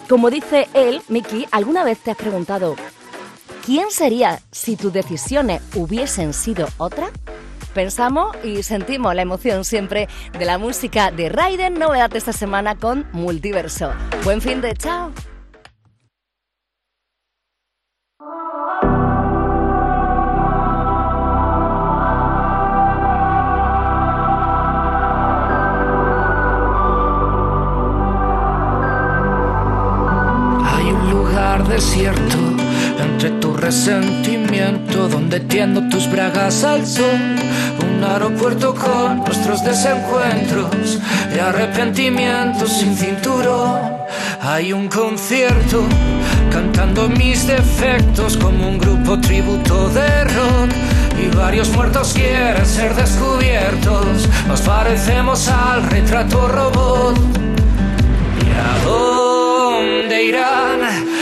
como 0.09 0.31
dice 0.31 0.69
él, 0.75 1.03
Mickey, 1.09 1.47
¿alguna 1.51 1.85
vez 1.85 1.99
te 1.99 2.11
has 2.11 2.17
preguntado 2.17 2.77
quién 3.65 3.91
sería 3.91 4.41
si 4.51 4.77
tus 4.77 4.93
decisiones 4.93 5.63
hubiesen 5.75 6.33
sido 6.33 6.69
otra? 6.79 7.11
Pensamos 7.75 8.35
y 8.43 8.63
sentimos 8.63 9.15
la 9.15 9.21
emoción 9.21 9.63
siempre 9.65 10.09
de 10.39 10.45
la 10.47 10.57
música 10.57 11.11
de 11.11 11.29
Raiden, 11.29 11.75
novedad 11.75 12.15
esta 12.17 12.33
semana 12.33 12.75
con 12.75 13.07
Multiverso. 13.13 13.93
Buen 14.25 14.41
fin 14.41 14.63
de 14.63 14.75
chao. 14.75 15.13
Lugar 31.57 31.69
desierto 31.69 32.39
entre 32.99 33.31
tu 33.41 33.55
resentimiento 33.55 35.09
donde 35.09 35.41
tiendo 35.41 35.89
tus 35.89 36.11
bragas 36.11 36.65
al 36.65 36.87
sol. 36.87 37.21
Un 37.81 38.05
aeropuerto 38.05 38.75
con 38.75 39.19
nuestros 39.19 39.65
desencuentros 39.65 40.99
y 41.35 41.39
arrepentimientos 41.39 42.73
sin 42.73 42.97
cinturón. 42.97 43.81
Hay 44.43 44.73
un 44.73 44.89
concierto 44.89 45.83
cantando 46.51 47.09
mis 47.09 47.47
defectos 47.47 48.37
como 48.37 48.69
un 48.69 48.79
grupo 48.79 49.19
tributo 49.21 49.89
de 49.91 50.25
rock. 50.25 50.71
Y 51.23 51.35
varios 51.35 51.71
muertos 51.71 52.13
quieren 52.13 52.67
ser 52.67 52.95
descubiertos. 52.95 54.29
Nos 54.47 54.61
parecemos 54.61 55.49
al 55.49 55.83
retrato 55.85 56.49
robot. 56.49 57.19
¿Y 58.45 58.51
a 58.51 58.85
dónde 58.85 60.25
irán 60.25 61.16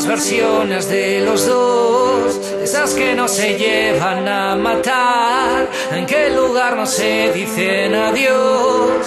las 0.00 0.08
versiones 0.08 0.88
de 0.88 1.20
los 1.26 1.46
dos? 1.46 2.34
Esas 2.62 2.94
que 2.94 3.14
no 3.14 3.28
se 3.28 3.58
llevan 3.58 4.26
a 4.26 4.56
matar, 4.56 5.68
en 5.92 6.06
qué 6.06 6.30
lugar 6.30 6.74
no 6.74 6.86
se 6.86 7.30
dicen 7.34 7.94
adiós. 7.94 9.06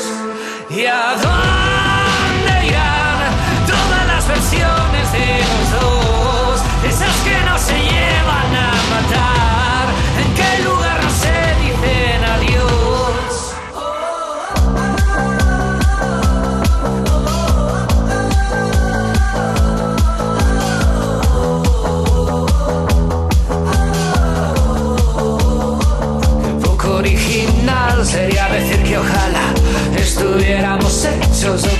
¿Y 0.69 0.85
a 0.85 1.15
dónde 1.25 2.67
irán 2.67 3.19
todas 3.65 4.05
las 4.07 4.27
versiones 4.27 5.11
de 5.13 5.27
los 5.51 5.81
dos? 5.81 6.61
Esas 6.87 7.12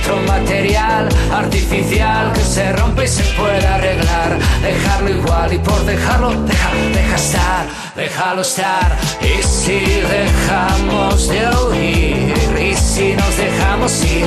otro 0.04 0.20
material 0.22 1.08
artificial 1.32 2.32
que 2.32 2.40
se 2.40 2.72
rompe 2.72 3.04
y 3.04 3.08
se 3.08 3.22
puede 3.34 3.66
arreglar. 3.66 4.38
Dejarlo 4.62 5.10
igual 5.10 5.52
y 5.52 5.58
por 5.58 5.84
dejarlo, 5.84 6.30
deja, 6.42 6.70
deja 6.92 7.16
estar, 7.16 7.66
déjalo 7.96 8.42
estar. 8.42 8.98
Y 9.22 9.42
si 9.42 9.80
dejamos 9.80 11.28
de 11.28 11.46
oír, 11.46 12.34
y 12.60 12.74
si 12.74 13.14
nos 13.14 13.36
dejamos 13.36 14.04
ir. 14.04 14.26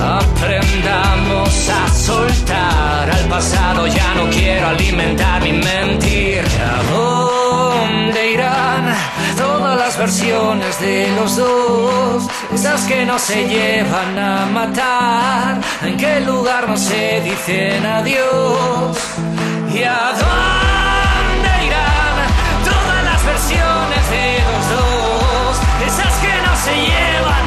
Aprendamos 0.00 1.68
a 1.70 1.88
soltar 1.94 3.10
al 3.10 3.28
pasado, 3.28 3.86
ya 3.86 4.14
no 4.14 4.28
quiero 4.30 4.68
alimentar 4.68 5.42
mi 5.42 5.52
mentir. 5.52 6.42
¿A 6.60 6.92
dónde 6.92 8.32
irán 8.32 8.94
todas 9.36 9.76
las 9.78 9.98
versiones 9.98 10.78
de 10.80 11.08
los 11.16 11.36
dos? 11.36 12.24
Esas 12.54 12.82
que 12.86 13.04
no 13.04 13.18
se 13.18 13.48
llevan 13.48 14.16
a 14.16 14.46
matar, 14.46 15.60
en 15.82 15.96
qué 15.96 16.20
lugar 16.20 16.68
no 16.68 16.76
se 16.76 17.20
dicen 17.20 17.84
adiós. 17.84 18.96
¿Y 19.74 19.82
a 19.82 20.12
dónde 20.22 21.50
irán 21.66 22.16
todas 22.64 23.04
las 23.04 23.24
versiones 23.26 24.10
de 24.14 24.38
los 24.48 24.64
dos? 24.76 25.52
Esas 25.84 26.14
que 26.22 26.34
no 26.46 26.56
se 26.64 26.74
llevan 26.88 27.43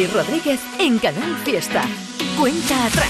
Miki 0.00 0.12
Rodríguez 0.14 0.60
en 0.78 0.98
Canal 0.98 1.36
Fiesta. 1.44 1.82
Cuenta 2.38 2.86
atrás. 2.86 3.08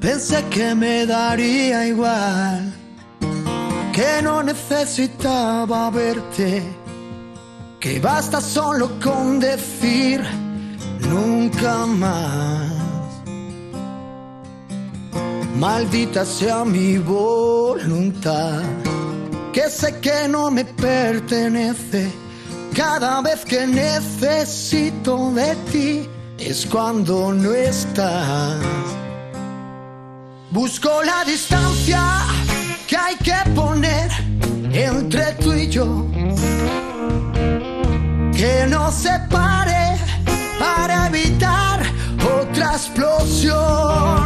Pensé 0.00 0.44
que 0.50 0.74
me 0.74 1.06
daría 1.06 1.86
igual, 1.86 2.72
que 3.92 4.20
no 4.22 4.42
necesitaba 4.42 5.90
verte, 5.90 6.62
que 7.82 7.98
basta 7.98 8.40
solo 8.40 8.92
con 9.02 9.40
decir 9.40 10.22
nunca 11.10 11.84
más. 11.84 12.70
Maldita 15.58 16.24
sea 16.24 16.64
mi 16.64 16.98
voluntad, 16.98 18.62
que 19.52 19.68
sé 19.68 19.98
que 19.98 20.28
no 20.28 20.48
me 20.48 20.64
pertenece. 20.64 22.08
Cada 22.72 23.20
vez 23.20 23.44
que 23.44 23.66
necesito 23.66 25.32
de 25.32 25.56
ti 25.72 26.08
es 26.38 26.64
cuando 26.66 27.32
no 27.32 27.52
estás. 27.52 28.62
Busco 30.52 31.02
la 31.02 31.24
distancia 31.24 32.00
que 32.86 32.96
hay 32.96 33.16
que 33.16 33.50
poner 33.56 34.08
entre 34.72 35.32
tú 35.32 35.52
y 35.52 35.68
yo. 35.68 36.11
Que 38.42 38.66
nos 38.66 38.92
separe 38.94 39.96
para 40.58 41.06
evitar 41.06 41.80
otra 42.40 42.72
explosión. 42.72 44.21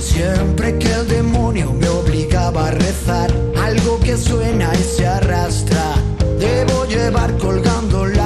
Siempre 0.00 0.78
que 0.78 0.92
el 0.92 1.08
demonio 1.08 1.72
me 1.72 1.88
obligaba 1.88 2.68
a 2.68 2.70
rezar, 2.70 3.32
algo 3.60 3.98
que 3.98 4.16
suena 4.16 4.70
y 4.74 4.82
se 4.82 5.06
arrastra. 5.06 5.94
Debo 6.38 6.84
llevar 6.86 7.36
colgando 7.38 8.06
la 8.06 8.21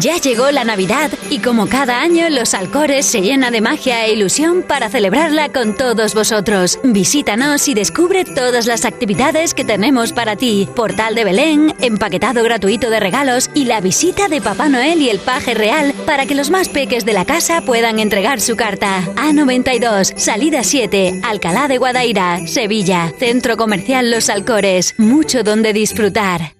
Ya 0.00 0.16
llegó 0.16 0.50
la 0.50 0.64
Navidad 0.64 1.10
y 1.28 1.40
como 1.40 1.68
cada 1.68 2.00
año 2.00 2.30
los 2.30 2.54
Alcores 2.54 3.04
se 3.04 3.20
llena 3.20 3.50
de 3.50 3.60
magia 3.60 4.06
e 4.06 4.14
ilusión 4.14 4.62
para 4.62 4.88
celebrarla 4.88 5.50
con 5.50 5.76
todos 5.76 6.14
vosotros. 6.14 6.78
Visítanos 6.82 7.68
y 7.68 7.74
descubre 7.74 8.24
todas 8.24 8.66
las 8.66 8.86
actividades 8.86 9.52
que 9.52 9.62
tenemos 9.62 10.14
para 10.14 10.36
ti. 10.36 10.66
Portal 10.74 11.14
de 11.14 11.24
Belén, 11.24 11.74
empaquetado 11.80 12.42
gratuito 12.42 12.88
de 12.88 12.98
regalos 12.98 13.50
y 13.52 13.66
la 13.66 13.82
visita 13.82 14.28
de 14.28 14.40
Papá 14.40 14.70
Noel 14.70 15.02
y 15.02 15.10
el 15.10 15.18
paje 15.18 15.52
real 15.52 15.92
para 16.06 16.24
que 16.24 16.34
los 16.34 16.48
más 16.48 16.70
peques 16.70 17.04
de 17.04 17.12
la 17.12 17.26
casa 17.26 17.60
puedan 17.60 17.98
entregar 17.98 18.40
su 18.40 18.56
carta. 18.56 19.02
A92, 19.16 20.16
salida 20.16 20.64
7, 20.64 21.20
Alcalá 21.24 21.68
de 21.68 21.76
Guadaira, 21.76 22.46
Sevilla. 22.46 23.12
Centro 23.18 23.58
Comercial 23.58 24.10
Los 24.10 24.30
Alcores. 24.30 24.94
Mucho 24.96 25.42
donde 25.42 25.74
disfrutar. 25.74 26.59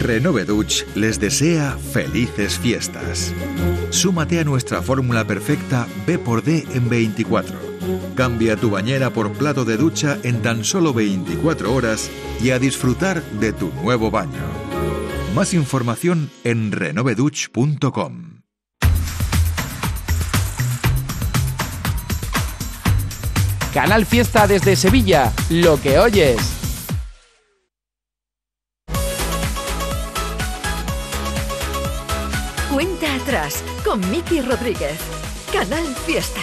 Renove 0.00 0.44
Dutch 0.44 0.84
les 0.94 1.20
desea 1.20 1.76
felices 1.92 2.58
fiestas. 2.58 3.32
Súmate 3.90 4.40
a 4.40 4.44
nuestra 4.44 4.82
fórmula 4.82 5.24
perfecta 5.24 5.86
B 6.06 6.18
por 6.18 6.42
D 6.42 6.66
en 6.74 6.88
24. 6.88 7.56
Cambia 8.16 8.56
tu 8.56 8.70
bañera 8.70 9.10
por 9.10 9.32
plato 9.32 9.64
de 9.64 9.76
ducha 9.76 10.18
en 10.24 10.42
tan 10.42 10.64
solo 10.64 10.92
24 10.92 11.72
horas 11.72 12.10
y 12.42 12.50
a 12.50 12.58
disfrutar 12.58 13.22
de 13.38 13.52
tu 13.52 13.70
nuevo 13.82 14.10
baño. 14.10 14.42
Más 15.34 15.54
información 15.54 16.30
en 16.42 16.72
renovedutch.com. 16.72 18.40
Canal 23.72 24.06
Fiesta 24.06 24.46
desde 24.46 24.74
Sevilla, 24.74 25.32
lo 25.50 25.80
que 25.80 25.98
oyes. 25.98 26.55
Cuenta 32.76 33.14
atrás 33.14 33.64
con 33.86 34.00
Miki 34.10 34.42
Rodríguez. 34.42 34.98
Canal 35.50 35.82
Fiesta. 36.04 36.42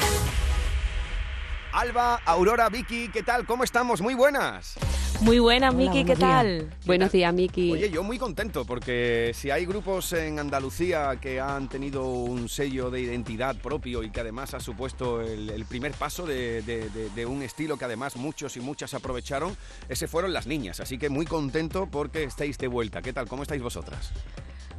Alba, 1.71 2.15
Aurora, 2.25 2.69
Vicky, 2.69 3.09
¿qué 3.09 3.21
tal? 3.21 3.45
¿Cómo 3.45 3.63
estamos? 3.63 4.01
Muy 4.01 4.15
buenas. 4.15 4.73
Muy 5.21 5.37
buenas, 5.37 5.75
Miki, 5.75 6.03
¿qué 6.03 6.15
tal? 6.15 6.73
Buenos 6.87 7.11
días, 7.11 7.31
Miki. 7.35 7.71
Oye, 7.71 7.91
yo 7.91 8.01
muy 8.01 8.17
contento 8.17 8.65
porque 8.65 9.29
si 9.35 9.51
hay 9.51 9.67
grupos 9.67 10.11
en 10.13 10.39
Andalucía 10.39 11.17
que 11.21 11.39
han 11.39 11.69
tenido 11.69 12.03
un 12.07 12.49
sello 12.49 12.89
de 12.89 13.01
identidad 13.01 13.55
propio 13.57 14.01
y 14.01 14.09
que 14.09 14.21
además 14.21 14.55
ha 14.55 14.59
supuesto 14.59 15.21
el, 15.21 15.51
el 15.51 15.65
primer 15.65 15.91
paso 15.91 16.25
de, 16.25 16.63
de- 16.63 16.89
de- 16.89 17.11
de 17.11 17.25
un 17.27 17.43
estilo 17.43 17.77
que 17.77 17.85
además 17.85 18.15
muchos 18.15 18.57
y 18.57 18.59
muchas 18.59 18.95
aprovecharon, 18.95 19.55
ese 19.87 20.07
fueron 20.07 20.33
las 20.33 20.47
niñas. 20.47 20.79
Así 20.79 20.97
que 20.97 21.09
muy 21.09 21.27
contento 21.27 21.87
porque 21.91 22.23
estáis 22.23 22.57
de 22.57 22.67
vuelta. 22.69 23.03
¿Qué 23.03 23.13
tal? 23.13 23.27
¿Cómo 23.27 23.43
estáis 23.43 23.61
vosotras? 23.61 24.11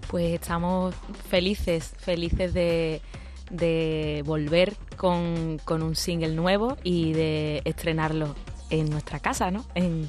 Pues 0.08 0.34
estamos 0.34 0.94
felices, 1.28 1.92
felices 1.98 2.54
de, 2.54 3.00
de 3.50 4.22
volver 4.24 4.74
con, 4.96 5.60
con 5.64 5.82
un 5.82 5.96
single 5.96 6.34
nuevo 6.34 6.76
y 6.84 7.12
de 7.12 7.62
estrenarlo 7.64 8.34
en 8.70 8.90
nuestra 8.90 9.18
casa, 9.18 9.50
¿no? 9.50 9.64
En, 9.74 10.08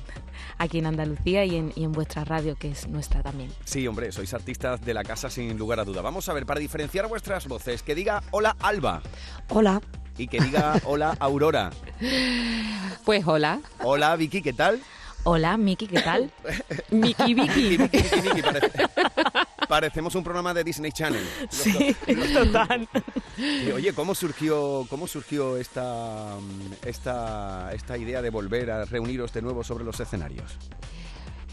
aquí 0.58 0.78
en 0.80 0.86
Andalucía 0.86 1.43
y 1.46 1.56
en, 1.56 1.74
y 1.76 1.84
en 1.84 1.91
vuestra 1.91 2.24
radio, 2.24 2.56
que 2.56 2.70
es 2.72 2.88
nuestra 2.88 3.22
también. 3.24 3.52
Sí, 3.66 3.88
hombre, 3.88 4.12
sois 4.12 4.34
artistas 4.34 4.82
de 4.82 4.93
la 4.93 5.04
casa 5.04 5.30
sin 5.30 5.58
lugar 5.58 5.80
a 5.80 5.86
duda. 5.86 6.02
Vamos 6.02 6.30
a 6.30 6.34
ver, 6.34 6.46
para 6.46 6.60
diferenciar 6.60 7.08
vuestras 7.08 7.48
voces, 7.48 7.82
que 7.84 7.96
diga 7.96 8.22
hola 8.32 8.56
Alba 8.60 9.02
Hola. 9.50 9.82
y 10.18 10.28
que 10.28 10.39
diga 10.39 10.80
hola 10.86 11.16
Aurora. 11.20 11.72
Pues 13.06 13.26
hola. 13.26 13.60
Hola 13.84 14.16
Vicky, 14.16 14.41
¿qué 14.41 14.54
tal? 14.54 14.82
Hola, 15.28 15.58
Miki, 15.58 15.88
¿qué 15.88 16.02
tal? 16.02 16.30
Miki 16.91 17.34
Vicky. 17.34 17.80
Miki, 17.80 17.98
Miki, 17.98 18.22
Miki, 18.30 18.41
parece- 18.43 18.72
parecemos 19.76 20.15
un 20.15 20.23
programa 20.23 20.53
de 20.53 20.63
Disney 20.63 20.93
Channel. 20.93 21.21
Sí, 21.49 21.93
total. 22.34 22.88
Y, 23.38 23.71
oye, 23.71 23.91
¿cómo 23.91 24.15
surgió, 24.15 24.86
cómo 24.89 25.05
surgió 25.05 25.57
esta, 25.57 26.38
esta, 26.86 27.73
esta 27.73 27.97
idea 27.97 28.21
de 28.21 28.30
volver 28.30 28.71
a 28.71 28.86
reuniros 28.86 29.34
de 29.34 29.41
nuevo 29.41 29.65
sobre 29.65 29.84
los 29.84 29.99
escenarios? 29.99 30.57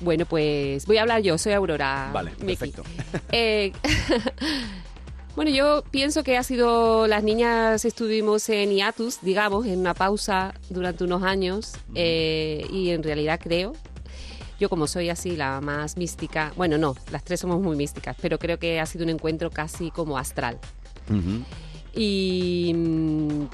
Bueno, 0.01 0.25
pues 0.25 0.87
voy 0.87 0.99
a 0.99 1.03
hablar 1.03 1.21
yo, 1.23 1.37
soy 1.37 1.53
Aurora. 1.55 2.11
Vale, 2.13 2.31
Miki. 2.39 2.45
perfecto. 2.47 2.85
Eh, 3.33 3.73
bueno, 5.35 5.51
yo 5.51 5.83
pienso 5.91 6.23
que 6.23 6.37
ha 6.37 6.45
sido, 6.45 7.09
las 7.09 7.25
niñas 7.25 7.85
estuvimos 7.85 8.49
en 8.51 8.71
hiatus, 8.71 9.21
digamos, 9.23 9.67
en 9.67 9.81
una 9.81 9.95
pausa 9.95 10.55
durante 10.71 11.03
unos 11.03 11.25
años 11.25 11.73
eh, 11.97 12.69
y 12.71 12.91
en 12.91 13.03
realidad 13.03 13.41
creo, 13.43 13.73
yo 14.63 14.69
como 14.69 14.87
soy 14.87 15.11
así 15.11 15.35
la 15.37 15.61
más 15.61 15.97
mística, 15.97 16.53
bueno, 16.57 16.79
no, 16.79 16.95
las 17.11 17.25
tres 17.25 17.41
somos 17.41 17.61
muy 17.61 17.77
místicas, 17.77 18.17
pero 18.23 18.39
creo 18.39 18.61
que 18.61 18.79
ha 18.79 18.87
sido 18.87 19.03
un 19.03 19.11
encuentro 19.11 19.51
casi 19.51 19.91
como 19.91 20.17
astral. 20.17 20.61
Y 21.93 22.73
mm, 22.73 23.47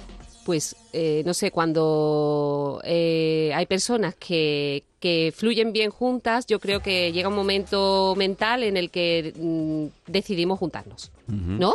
pues, 0.45 0.77
eh, 0.93 1.23
no 1.25 1.33
sé, 1.33 1.51
cuando 1.51 2.83
eh, 2.85 3.53
hay 3.55 3.65
personas 3.65 4.17
que, 4.17 4.85
que 5.01 5.33
fluyen 5.35 5.73
bien 5.73 5.91
juntas, 5.91 6.45
yo 6.45 6.61
creo 6.61 6.81
que 6.81 7.11
llega 7.11 7.31
un 7.31 7.37
momento 7.37 8.15
mental 8.15 8.63
en 8.63 8.77
el 8.77 8.91
que 8.91 9.33
mm, 9.35 10.13
decidimos 10.13 10.59
juntarnos. 10.59 11.11
¿No? 11.27 11.75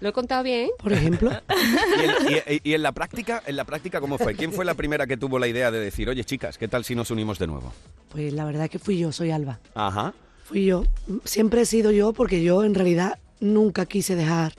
¿Lo 0.00 0.08
he 0.10 0.12
contado 0.12 0.42
bien? 0.44 0.70
Por 0.82 0.92
ejemplo. 0.92 1.30
¿Y 2.28 2.34
en, 2.34 2.42
y- 2.64 2.70
y 2.70 2.74
en 2.74 2.82
la 2.82 2.92
práctica, 2.92 3.42
en 3.46 3.56
la 3.56 3.64
práctica 3.64 4.00
cómo 4.00 4.16
fue? 4.18 4.34
¿Quién 4.34 4.52
fue 4.52 4.64
la 4.64 4.74
primera 4.74 5.06
que 5.06 5.16
tuvo 5.16 5.38
la 5.38 5.48
idea 5.48 5.70
de 5.70 5.80
decir, 5.80 6.08
oye 6.08 6.24
chicas, 6.24 6.56
qué 6.58 6.68
tal 6.68 6.84
si 6.84 6.94
nos 6.94 7.10
unimos 7.10 7.38
de 7.38 7.46
nuevo? 7.48 7.72
Pues 8.10 8.32
la 8.32 8.44
verdad 8.44 8.70
que 8.70 8.78
fui 8.78 8.98
yo, 8.98 9.10
soy 9.12 9.30
Alba. 9.32 9.58
Ajá. 9.74 10.14
Fui 10.44 10.64
yo. 10.64 10.84
Siempre 11.24 11.62
he 11.62 11.66
sido 11.66 11.90
yo 11.90 12.12
porque 12.12 12.42
yo 12.42 12.62
en 12.64 12.74
realidad 12.74 13.18
nunca 13.40 13.86
quise 13.86 14.14
dejar 14.14 14.54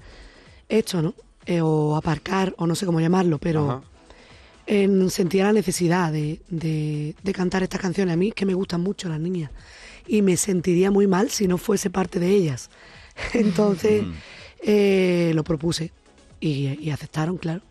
esto, 0.67 1.01
¿no? 1.01 1.13
Eh, 1.45 1.61
o 1.61 1.95
aparcar, 1.95 2.53
o 2.57 2.67
no 2.67 2.75
sé 2.75 2.85
cómo 2.85 2.99
llamarlo, 2.99 3.37
pero 3.39 3.81
en- 4.67 5.09
sentía 5.09 5.45
la 5.45 5.53
necesidad 5.53 6.11
de, 6.11 6.41
de- 6.49 7.15
de 7.23 7.33
cantar 7.33 7.63
estas 7.63 7.79
canciones. 7.81 8.13
A 8.13 8.17
mí 8.17 8.31
que 8.31 8.45
me 8.45 8.53
gustan 8.53 8.81
mucho 8.81 9.09
las 9.09 9.19
niñas. 9.19 9.51
Y 10.05 10.21
me 10.21 10.37
sentiría 10.37 10.91
muy 10.91 11.07
mal 11.07 11.29
si 11.29 11.47
no 11.47 11.57
fuese 11.57 11.89
parte 11.89 12.19
de 12.19 12.29
ellas. 12.29 12.69
Entonces 13.33 14.03
eh, 14.61 15.31
lo 15.33 15.43
propuse. 15.43 15.91
Y, 16.39 16.77
y 16.81 16.89
aceptaron, 16.91 17.37
claro. 17.37 17.61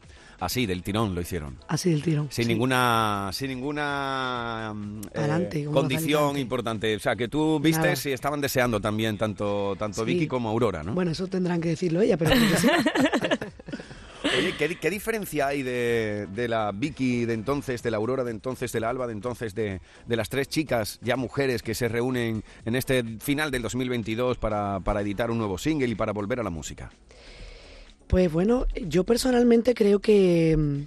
Así, 0.41 0.67
del 0.67 0.85
tirón 0.85 1.17
lo 1.17 1.21
hicieron. 1.21 1.57
Así 1.67 1.91
del 1.91 2.03
tirón. 2.03 2.29
Sin 2.31 2.45
sí. 2.45 2.49
ninguna, 2.49 3.31
sin 3.33 3.49
ninguna 3.49 4.73
mm, 4.73 5.01
eh, 5.13 5.65
condición 5.73 6.21
adelante. 6.21 6.41
importante. 6.41 6.95
O 6.97 7.01
sea, 7.01 7.17
que 7.17 7.27
tú 7.27 7.59
viste 7.59 7.83
Nada. 7.83 7.97
si 7.97 8.13
estaban 8.13 8.41
deseando 8.41 8.81
también 8.81 9.19
tanto, 9.19 9.75
tanto 9.77 10.05
Sí. 10.05 10.13
Vicky 10.13 10.29
como 10.29 10.49
Aurora, 10.49 10.85
¿no? 10.85 10.95
Bueno, 10.95 11.11
eso 11.11 11.27
tendrán 11.27 11.61
que 11.61 11.71
decirlo 11.71 12.01
ella, 12.03 12.17
pero. 12.17 12.31
¿qué, 14.57 14.69
di- 14.69 14.77
qué 14.77 14.91
diferencia 14.91 15.49
hay 15.49 15.63
de, 15.63 16.47
la 16.49 16.73
Vicky 16.73 17.25
de 17.25 17.35
entonces, 17.35 17.83
de 17.83 17.91
la 17.91 17.97
Aurora 17.97 18.25
de 18.25 18.31
entonces, 18.31 18.73
de 18.73 18.81
la 18.81 18.89
Alba 18.91 19.07
de 19.07 19.13
entonces, 19.13 19.55
de, 19.55 19.81
las 20.09 20.29
tres 20.29 20.49
chicas 20.49 20.99
ya 21.03 21.17
mujeres 21.17 21.63
que 21.63 21.75
se 21.75 21.89
reúnen 21.89 22.43
en 22.65 22.77
este 22.77 23.03
final 23.21 23.51
del 23.51 23.63
2022 23.63 24.39
para, 24.39 24.81
para 24.81 25.01
editar 25.01 25.31
un 25.31 25.39
nuevo 25.39 25.59
single 25.59 25.89
y 25.89 25.95
para 25.95 26.13
volver 26.13 26.41
a 26.41 26.43
la 26.43 26.51
música? 26.51 26.91
Pues 28.07 28.33
bueno, 28.33 28.67
yo 28.87 29.05
personalmente 29.05 29.75
creo 29.75 29.99
que, 30.01 30.57
mm, 30.57 30.83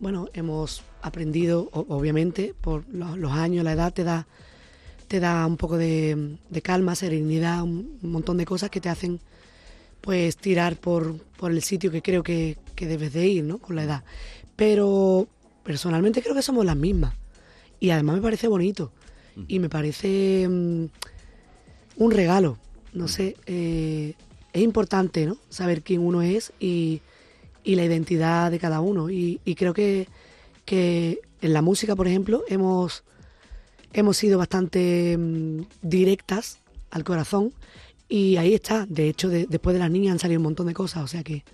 bueno, 0.00 0.28
hemos 0.34 0.82
aprendido, 1.02 1.68
obviamente, 1.72 2.54
por 2.60 2.84
lo- 2.92 3.16
los 3.16 3.32
años, 3.32 3.64
la 3.64 3.72
edad 3.72 3.92
te 3.92 4.04
da, 4.04 4.26
te 5.08 5.18
da 5.20 5.46
un 5.46 5.56
poco 5.56 5.76
de, 5.78 6.36
de 6.50 6.62
calma, 6.62 6.94
serenidad, 6.94 7.62
un 7.62 7.98
montón 8.02 8.36
de 8.36 8.44
cosas 8.44 8.70
que 8.70 8.80
te 8.80 8.88
hacen, 8.88 9.18
pues, 10.00 10.36
tirar 10.36 10.76
por, 10.76 11.18
por 11.36 11.50
el 11.50 11.62
sitio 11.62 11.90
que 11.90 12.02
creo 12.02 12.22
que, 12.22 12.56
que 12.74 12.86
debes 12.86 13.12
de 13.12 13.26
ir, 13.26 13.44
¿no? 13.44 13.58
Con 13.58 13.76
la 13.76 13.84
edad. 13.84 14.04
Pero 14.56 15.28
personalmente 15.62 16.22
creo 16.22 16.34
que 16.34 16.42
somos 16.42 16.64
las 16.64 16.76
mismas. 16.76 17.14
Y 17.78 17.90
además 17.90 18.16
me 18.16 18.22
parece 18.22 18.48
bonito. 18.48 18.92
Y 19.48 19.58
me 19.58 19.68
parece 19.68 20.46
mm, 20.48 20.84
un 21.96 22.10
regalo. 22.10 22.58
No 22.92 23.08
sé, 23.08 23.36
eh, 23.46 24.14
es 24.52 24.62
importante, 24.62 25.26
¿no? 25.26 25.38
Saber 25.48 25.82
quién 25.82 26.00
uno 26.00 26.22
es 26.22 26.52
y, 26.58 27.00
y 27.62 27.76
la 27.76 27.84
identidad 27.84 28.50
de 28.50 28.58
cada 28.58 28.80
uno. 28.80 29.10
Y, 29.10 29.40
y 29.44 29.54
creo 29.54 29.72
que, 29.72 30.08
que 30.64 31.20
en 31.40 31.52
la 31.52 31.62
música, 31.62 31.96
por 31.96 32.08
ejemplo, 32.08 32.42
hemos, 32.48 33.04
hemos 33.92 34.16
sido 34.16 34.38
bastante 34.38 35.16
mm, 35.16 35.62
directas 35.82 36.58
al 36.90 37.04
corazón. 37.04 37.52
Y 38.10 38.36
ahí 38.36 38.52
está. 38.54 38.84
De 38.88 39.08
hecho, 39.08 39.28
de- 39.28 39.46
después 39.48 39.72
de 39.72 39.80
las 39.80 39.90
niñas 39.90 40.12
han 40.12 40.18
salido 40.18 40.40
un 40.40 40.44
montón 40.44 40.66
de 40.66 40.74
cosas. 40.74 41.02
O 41.04 41.06
sea 41.06 41.22
que 41.22 41.44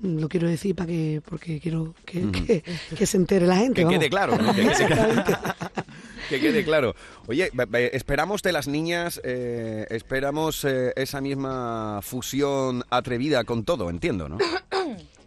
mm, 0.00 0.18
lo 0.18 0.28
quiero 0.28 0.48
decir 0.48 0.74
para 0.74 0.86
que, 0.88 1.20
porque 1.28 1.60
quiero 1.60 1.94
que, 2.06 2.24
Ujú. 2.24 2.32
que, 2.32 2.64
que 2.96 3.06
se 3.06 3.16
entere 3.18 3.46
la 3.46 3.56
gente. 3.56 3.74
Que 3.80 3.84
vamos. 3.84 3.98
quede 3.98 4.08
claro, 4.10 4.36
¿no? 4.38 4.54
Que 4.54 4.62
quede 4.62 4.86
claro. 4.86 5.22
Que 6.30 6.40
quede 6.40 6.64
claro. 6.64 6.94
Oye, 7.26 7.50
esperamos 7.92 8.42
de 8.42 8.52
las 8.52 8.68
niñas, 8.68 9.20
eh, 9.22 9.86
esperamos 9.90 10.64
eh, 10.64 10.92
esa 10.96 11.20
misma 11.20 12.00
fusión 12.02 12.84
atrevida 12.90 13.44
con 13.44 13.64
todo, 13.64 13.88
entiendo, 13.90 14.28
¿no? 14.28 14.38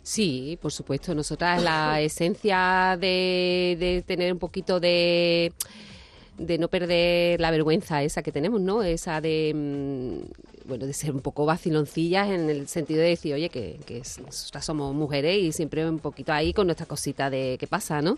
Sí, 0.04 0.58
por 0.62 0.72
supuesto. 0.72 1.14
Nosotras 1.16 1.62
la 1.62 2.02
esencia 2.02 2.98
de, 3.00 3.78
de 3.80 4.04
tener 4.06 4.34
un 4.34 4.40
poquito 4.40 4.80
de 4.80 5.54
de 6.46 6.58
no 6.58 6.68
perder 6.68 7.40
la 7.40 7.52
vergüenza 7.52 8.04
esa 8.04 8.22
que 8.24 8.32
tenemos, 8.32 8.60
¿no? 8.62 8.84
Esa 8.84 9.22
de 9.22 9.54
mm, 9.56 10.68
bueno, 10.68 10.86
de 10.86 10.94
ser 10.94 11.12
un 11.12 11.22
poco 11.22 11.46
vaciloncillas 11.46 12.30
en 12.30 12.50
el 12.50 12.68
sentido 12.68 13.02
de 13.02 13.10
decir, 13.10 13.34
oye, 13.34 13.50
que, 13.50 13.80
que 13.86 14.00
nosotras 14.26 14.64
somos 14.66 14.94
mujeres 14.96 15.38
y 15.42 15.52
siempre 15.52 15.88
un 15.90 16.00
poquito 16.00 16.32
ahí 16.34 16.54
con 16.54 16.68
nuestra 16.68 16.86
cosita 16.86 17.30
de 17.30 17.58
qué 17.60 17.68
pasa, 17.68 18.02
¿no? 18.02 18.18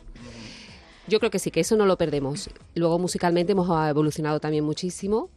Yo 1.08 1.20
creo 1.20 1.32
que 1.32 1.40
sí, 1.40 1.52
que 1.52 1.60
eso 1.62 1.76
no 1.76 1.86
lo 1.86 1.98
perdemos. 1.98 2.50
Luego 2.76 2.98
musicalmente 3.00 3.52
hemos 3.52 3.68
evolucionado 3.90 4.40
también 4.40 4.64
muchísimo. 4.64 5.30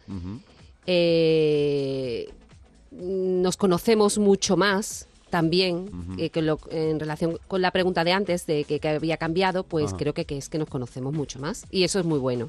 Eh, 0.86 2.28
nos 2.92 3.56
conocemos 3.56 4.18
mucho 4.18 4.56
más 4.56 5.06
también 5.30 5.90
eh, 6.18 6.30
que 6.30 6.40
lo- 6.40 6.58
en 6.70 7.00
relación 7.00 7.38
con 7.48 7.60
la 7.60 7.72
pregunta 7.72 8.04
de 8.04 8.12
antes 8.12 8.46
de 8.46 8.64
que, 8.64 8.78
que 8.78 8.88
había 8.88 9.16
cambiado, 9.16 9.64
pues 9.64 9.92
creo 9.98 10.14
que, 10.14 10.24
que 10.24 10.38
es 10.38 10.48
que 10.48 10.58
nos 10.58 10.68
conocemos 10.68 11.12
mucho 11.12 11.38
más 11.40 11.66
y 11.70 11.82
eso 11.82 11.98
es 11.98 12.04
muy 12.06 12.18
bueno. 12.20 12.48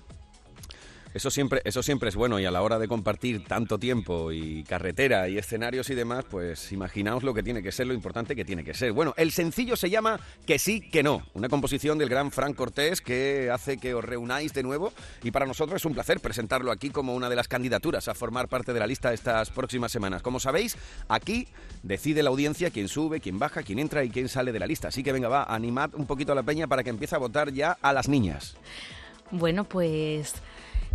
Eso 1.17 1.31
siempre, 1.31 1.61
eso 1.65 1.81
siempre 1.81 2.09
es 2.09 2.15
bueno 2.15 2.39
y 2.39 2.45
a 2.45 2.51
la 2.51 2.61
hora 2.61 2.77
de 2.77 2.87
compartir 2.87 3.43
tanto 3.43 3.79
tiempo 3.79 4.31
y 4.31 4.63
carretera 4.65 5.27
y 5.27 5.39
escenarios 5.39 5.89
y 5.89 5.95
demás, 5.95 6.25
pues 6.29 6.71
imaginaos 6.71 7.23
lo 7.23 7.33
que 7.33 7.41
tiene 7.41 7.63
que 7.63 7.71
ser, 7.71 7.87
lo 7.87 7.95
importante 7.95 8.35
que 8.35 8.45
tiene 8.45 8.63
que 8.63 8.75
ser. 8.75 8.91
Bueno, 8.91 9.15
el 9.17 9.31
sencillo 9.31 9.75
se 9.75 9.89
llama 9.89 10.19
Que 10.45 10.59
sí, 10.59 10.79
que 10.79 11.01
no, 11.01 11.23
una 11.33 11.49
composición 11.49 11.97
del 11.97 12.07
gran 12.07 12.29
Frank 12.29 12.55
Cortés 12.55 13.01
que 13.01 13.49
hace 13.51 13.79
que 13.79 13.95
os 13.95 14.05
reunáis 14.05 14.53
de 14.53 14.61
nuevo 14.61 14.93
y 15.23 15.31
para 15.31 15.47
nosotros 15.47 15.77
es 15.77 15.85
un 15.85 15.95
placer 15.95 16.19
presentarlo 16.19 16.71
aquí 16.71 16.91
como 16.91 17.15
una 17.15 17.29
de 17.29 17.35
las 17.35 17.47
candidaturas 17.47 18.07
a 18.07 18.13
formar 18.13 18.47
parte 18.47 18.71
de 18.71 18.79
la 18.79 18.85
lista 18.85 19.11
estas 19.11 19.49
próximas 19.49 19.91
semanas. 19.91 20.21
Como 20.21 20.39
sabéis, 20.39 20.77
aquí 21.09 21.47
decide 21.81 22.21
la 22.21 22.29
audiencia 22.29 22.69
quién 22.69 22.89
sube, 22.89 23.21
quién 23.21 23.39
baja, 23.39 23.63
quién 23.63 23.79
entra 23.79 24.03
y 24.03 24.11
quién 24.11 24.29
sale 24.29 24.51
de 24.51 24.59
la 24.59 24.67
lista. 24.67 24.89
Así 24.89 25.01
que 25.01 25.13
venga, 25.13 25.29
va, 25.29 25.45
animad 25.45 25.95
un 25.95 26.05
poquito 26.05 26.33
a 26.33 26.35
la 26.35 26.43
peña 26.43 26.67
para 26.67 26.83
que 26.83 26.91
empiece 26.91 27.15
a 27.15 27.17
votar 27.17 27.51
ya 27.51 27.75
a 27.81 27.91
las 27.91 28.07
niñas. 28.07 28.55
Bueno, 29.31 29.63
pues 29.63 30.35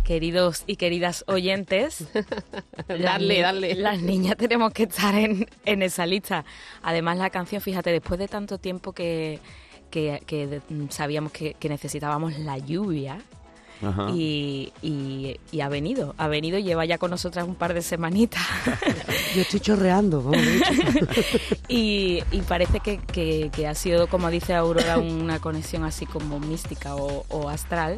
queridos 0.03 0.63
y 0.67 0.75
queridas 0.75 1.23
oyentes, 1.27 2.05
ni- 2.89 2.99
dale. 3.03 3.75
Las 3.75 4.01
niñas 4.01 4.35
tenemos 4.37 4.71
que 4.73 4.83
estar 4.83 5.15
en, 5.15 5.47
en 5.65 5.81
esa 5.81 6.05
lista. 6.05 6.45
Además, 6.81 7.17
la 7.17 7.29
canción, 7.29 7.61
fíjate, 7.61 7.91
después 7.91 8.19
de 8.19 8.27
tanto 8.27 8.57
tiempo 8.57 8.93
que, 8.93 9.39
que, 9.89 10.21
que 10.25 10.47
de- 10.47 10.61
sabíamos 10.89 11.31
que, 11.31 11.53
que 11.55 11.69
necesitábamos 11.69 12.37
la 12.39 12.57
lluvia. 12.57 13.19
Y, 14.15 14.71
y- 14.81 15.39
y 15.51 15.61
ha 15.61 15.69
venido, 15.69 16.15
ha 16.17 16.27
venido 16.27 16.57
y 16.57 16.63
lleva 16.63 16.85
ya 16.85 16.97
con 16.97 17.11
nosotras 17.11 17.47
un 17.47 17.55
par 17.55 17.73
de 17.73 17.81
semanitas. 17.81 18.41
Yo 19.35 19.41
estoy 19.41 19.59
chorreando, 19.59 20.21
vamos. 20.23 20.37
Y, 21.67 22.21
y 22.31 22.41
parece 22.47 22.79
que, 22.79 22.97
que- 22.99 23.49
que 23.53 23.67
ha 23.67 23.75
sido, 23.75 24.07
como 24.07 24.29
dice 24.29 24.53
Aurora, 24.53 24.97
una 24.97 25.39
conexión 25.39 25.83
así 25.83 26.05
como 26.05 26.39
mística 26.39 26.95
o, 26.95 27.25
o 27.29 27.49
astral. 27.49 27.95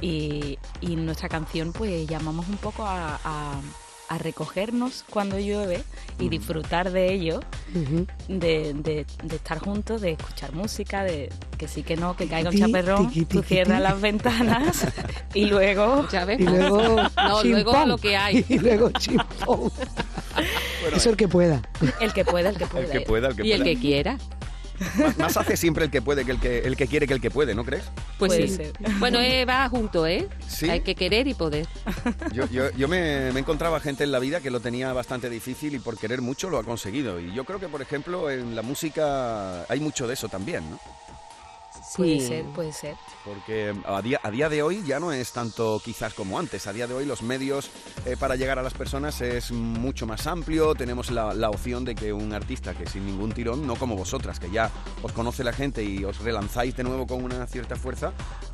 Y, 0.00 0.58
y 0.80 0.96
nuestra 0.96 1.28
canción, 1.28 1.72
pues 1.72 2.06
llamamos 2.06 2.48
un 2.48 2.56
poco 2.56 2.84
a, 2.84 3.18
a- 3.24 3.60
a 4.08 4.18
recogernos 4.18 5.04
cuando 5.10 5.38
llueve 5.38 5.82
y 6.18 6.28
disfrutar 6.28 6.90
de 6.90 7.12
ello, 7.12 7.40
de, 8.28 8.72
de- 8.74 9.06
de 9.22 9.36
estar 9.36 9.58
juntos, 9.58 10.00
de 10.00 10.12
escuchar 10.12 10.52
música, 10.52 11.04
de 11.04 11.30
que 11.58 11.68
sí 11.68 11.82
que 11.82 11.96
no, 11.96 12.16
que 12.16 12.26
caiga 12.26 12.50
un 12.50 12.56
chaperrón, 12.58 13.08
tiqui, 13.10 13.24
tú 13.26 13.42
cierras 13.42 13.78
tiqui. 13.78 13.82
las 13.92 14.00
ventanas 14.00 14.86
y 15.34 15.44
luego... 15.46 16.06
Ya 16.10 16.24
ves. 16.24 16.40
Y 16.40 16.44
luego, 16.44 16.96
No, 17.16 17.42
luego 17.44 17.86
lo 17.86 17.98
que 17.98 18.16
hay. 18.16 18.44
Y 18.48 18.58
luego 18.58 18.90
chimpón. 18.92 19.70
Eso 20.94 21.10
el 21.10 21.16
que 21.16 21.28
pueda. 21.28 21.60
El 22.00 22.12
que 22.12 22.24
pueda, 22.24 22.48
el 22.50 22.56
que 22.56 22.66
pueda. 22.66 22.84
El 22.86 22.90
que 22.92 23.00
pueda, 23.02 23.28
el 23.28 23.36
que 23.36 23.46
Y 23.46 23.52
el 23.52 23.58
pueda. 23.60 23.70
que 23.74 23.78
quiera. 23.80 24.18
Más, 24.98 25.18
más 25.18 25.36
hace 25.36 25.56
siempre 25.56 25.84
el 25.84 25.90
que 25.90 26.02
puede 26.02 26.24
que 26.24 26.32
el 26.32 26.40
que, 26.40 26.58
el 26.60 26.76
que 26.76 26.86
quiere 26.86 27.06
que 27.06 27.14
el 27.14 27.20
que 27.20 27.30
puede, 27.30 27.54
¿no 27.54 27.64
crees? 27.64 27.84
Pues 28.18 28.32
Puede 28.32 28.48
sí. 28.48 28.56
ser. 28.56 28.72
Bueno, 28.98 29.18
eh, 29.20 29.44
va 29.44 29.68
junto, 29.68 30.06
¿eh? 30.06 30.28
Sí. 30.46 30.68
Hay 30.70 30.80
que 30.80 30.94
querer 30.94 31.26
y 31.26 31.34
poder. 31.34 31.66
Yo, 32.32 32.48
yo, 32.50 32.70
yo 32.72 32.88
me, 32.88 33.32
me 33.32 33.40
encontraba 33.40 33.80
gente 33.80 34.04
en 34.04 34.12
la 34.12 34.18
vida 34.18 34.40
que 34.40 34.50
lo 34.50 34.60
tenía 34.60 34.92
bastante 34.92 35.30
difícil 35.30 35.74
y 35.74 35.78
por 35.78 35.98
querer 35.98 36.20
mucho 36.20 36.50
lo 36.50 36.58
ha 36.58 36.64
conseguido. 36.64 37.20
Y 37.20 37.32
yo 37.34 37.44
creo 37.44 37.58
que, 37.60 37.68
por 37.68 37.82
ejemplo, 37.82 38.30
en 38.30 38.54
la 38.54 38.62
música 38.62 39.64
hay 39.68 39.80
mucho 39.80 40.06
de 40.06 40.14
eso 40.14 40.28
también, 40.28 40.68
¿no? 40.70 40.80
Puede 41.96 42.20
ser, 42.20 42.44
puede 42.46 42.72
ser. 42.72 42.96
Porque 43.24 43.74
a 43.84 44.02
día, 44.02 44.20
a 44.22 44.30
día 44.30 44.48
de 44.48 44.62
hoy 44.62 44.82
ya 44.86 45.00
no 45.00 45.12
es 45.12 45.32
tanto 45.32 45.80
quizás 45.84 46.14
como 46.14 46.38
antes. 46.38 46.66
A 46.66 46.72
día 46.72 46.86
de 46.86 46.94
hoy 46.94 47.04
los 47.04 47.22
medios 47.22 47.70
eh, 48.06 48.16
para 48.18 48.36
llegar 48.36 48.58
a 48.58 48.62
las 48.62 48.74
personas 48.74 49.20
es 49.20 49.50
mucho 49.52 50.06
más 50.06 50.26
amplio. 50.26 50.74
Tenemos 50.74 51.10
la, 51.10 51.34
la 51.34 51.50
opción 51.50 51.84
de 51.84 51.94
que 51.94 52.12
un 52.12 52.32
artista 52.32 52.74
que 52.74 52.86
sin 52.86 53.06
ningún 53.06 53.32
tirón, 53.32 53.66
no 53.66 53.76
como 53.76 53.96
vosotras, 53.96 54.38
que 54.38 54.50
ya 54.50 54.70
os 55.02 55.12
conoce 55.12 55.44
la 55.44 55.52
gente 55.52 55.82
y 55.82 56.04
os 56.04 56.18
relanzáis 56.20 56.76
de 56.76 56.84
nuevo 56.84 57.06
con 57.06 57.24
una 57.24 57.46
cierta 57.46 57.76
fuerza, 57.76 58.12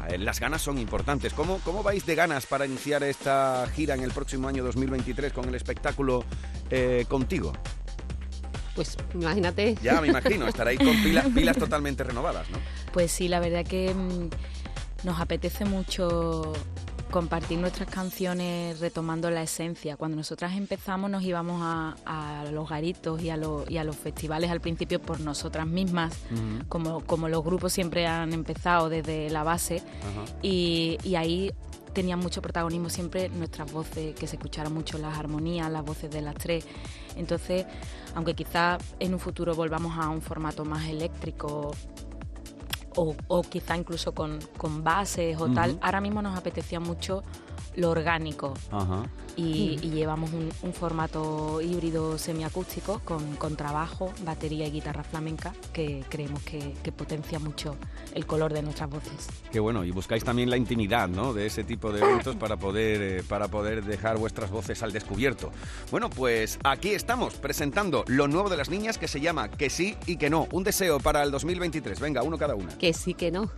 eh, 0.08 0.18
las 0.18 0.40
ganas 0.40 0.62
son 0.62 0.78
importantes. 0.78 1.32
¿Cómo, 1.34 1.60
¿Cómo 1.64 1.82
vais 1.82 2.06
de 2.06 2.14
ganas 2.14 2.46
para 2.46 2.66
iniciar 2.66 3.02
esta 3.02 3.66
gira 3.74 3.94
en 3.94 4.02
el 4.02 4.12
próximo 4.12 4.48
año 4.48 4.64
2023 4.64 5.32
con 5.32 5.48
el 5.48 5.54
espectáculo 5.54 6.24
eh, 6.70 7.04
contigo? 7.08 7.52
Pues 8.74 8.96
imagínate. 9.14 9.76
Ya 9.82 10.00
me 10.00 10.08
imagino, 10.08 10.48
estaréis 10.48 10.80
con 10.80 11.00
pilas, 11.02 11.26
pilas 11.34 11.56
totalmente 11.56 12.02
renovadas, 12.02 12.50
¿no? 12.50 12.58
Pues 12.94 13.10
sí, 13.12 13.26
la 13.28 13.40
verdad 13.40 13.66
que 13.66 13.92
mm, 13.92 15.06
nos 15.06 15.20
apetece 15.20 15.64
mucho 15.64 16.52
compartir 17.10 17.58
nuestras 17.58 17.88
canciones 17.90 18.78
retomando 18.80 19.30
la 19.30 19.42
esencia. 19.42 19.96
Cuando 19.96 20.16
nosotras 20.16 20.56
empezamos 20.56 21.10
nos 21.10 21.22
íbamos 21.24 21.60
a, 21.62 21.96
a 22.06 22.44
los 22.52 22.68
garitos 22.68 23.20
y 23.22 23.30
a, 23.30 23.36
los- 23.36 23.68
y 23.70 23.78
a 23.78 23.84
los 23.84 23.96
festivales 23.96 24.50
al 24.50 24.60
principio 24.60 25.00
por 25.02 25.18
nosotras 25.20 25.66
mismas, 25.66 26.12
como, 26.68 27.00
como 27.04 27.28
los 27.28 27.44
grupos 27.44 27.72
siempre 27.72 28.06
han 28.06 28.32
empezado 28.32 28.88
desde 28.88 29.28
la 29.30 29.42
base 29.44 29.82
y, 30.42 30.98
y 31.04 31.16
ahí 31.16 31.52
tenían 31.92 32.18
mucho 32.20 32.42
protagonismo 32.42 32.88
siempre 32.90 33.28
nuestras 33.28 33.70
voces, 33.72 34.16
que 34.16 34.26
se 34.26 34.34
escucharan 34.36 34.72
mucho 34.72 34.98
las 34.98 35.16
armonías, 35.18 35.70
las 35.70 35.84
voces 35.84 36.10
de 36.10 36.20
las 36.22 36.34
tres. 36.34 36.64
Entonces, 37.16 37.66
aunque 38.16 38.34
quizá 38.34 38.78
en 38.98 39.14
un 39.14 39.20
futuro 39.20 39.54
volvamos 39.54 39.96
a 39.98 40.08
un 40.08 40.20
formato 40.20 40.64
más 40.64 40.88
eléctrico 40.88 41.70
o, 42.96 43.14
o 43.28 43.42
quizá 43.42 43.76
incluso 43.76 44.12
con, 44.12 44.38
con 44.56 44.82
bases 44.84 45.40
o 45.40 45.48
tal, 45.48 45.78
ahora 45.80 46.00
mismo 46.00 46.22
nos 46.22 46.36
apetecía 46.36 46.80
mucho 46.80 47.22
lo 47.76 47.90
orgánico 47.90 48.54
Ajá. 48.70 49.04
Y, 49.36 49.78
y 49.82 49.90
llevamos 49.90 50.32
un, 50.32 50.50
un 50.62 50.72
formato 50.72 51.60
híbrido 51.60 52.18
semiacústico 52.18 53.00
con, 53.04 53.36
con 53.36 53.56
trabajo, 53.56 54.12
batería 54.24 54.66
y 54.66 54.70
guitarra 54.70 55.04
flamenca 55.04 55.52
que 55.72 56.04
creemos 56.08 56.42
que, 56.42 56.74
que 56.82 56.92
potencia 56.92 57.38
mucho 57.38 57.76
el 58.14 58.26
color 58.26 58.52
de 58.52 58.62
nuestras 58.62 58.90
voces. 58.90 59.28
Qué 59.52 59.60
bueno, 59.60 59.84
y 59.84 59.90
buscáis 59.90 60.24
también 60.24 60.50
la 60.50 60.56
intimidad, 60.56 61.08
¿no? 61.08 61.32
De 61.32 61.46
ese 61.46 61.64
tipo 61.64 61.92
de 61.92 62.00
eventos 62.00 62.36
para 62.36 62.56
poder, 62.56 63.02
eh, 63.02 63.22
para 63.28 63.48
poder 63.48 63.84
dejar 63.84 64.18
vuestras 64.18 64.50
voces 64.50 64.82
al 64.82 64.92
descubierto. 64.92 65.50
Bueno, 65.90 66.10
pues 66.10 66.58
aquí 66.64 66.90
estamos 66.90 67.34
presentando 67.34 68.04
lo 68.06 68.28
nuevo 68.28 68.48
de 68.48 68.56
las 68.56 68.70
niñas 68.70 68.98
que 68.98 69.08
se 69.08 69.20
llama 69.20 69.50
Que 69.50 69.70
sí 69.70 69.96
y 70.06 70.16
que 70.16 70.30
no. 70.30 70.46
Un 70.52 70.64
deseo 70.64 71.00
para 71.00 71.22
el 71.22 71.30
2023. 71.30 72.00
Venga, 72.00 72.22
uno 72.22 72.38
cada 72.38 72.54
una. 72.54 72.76
Que 72.78 72.92
sí, 72.92 73.14
que 73.14 73.30
no. 73.30 73.50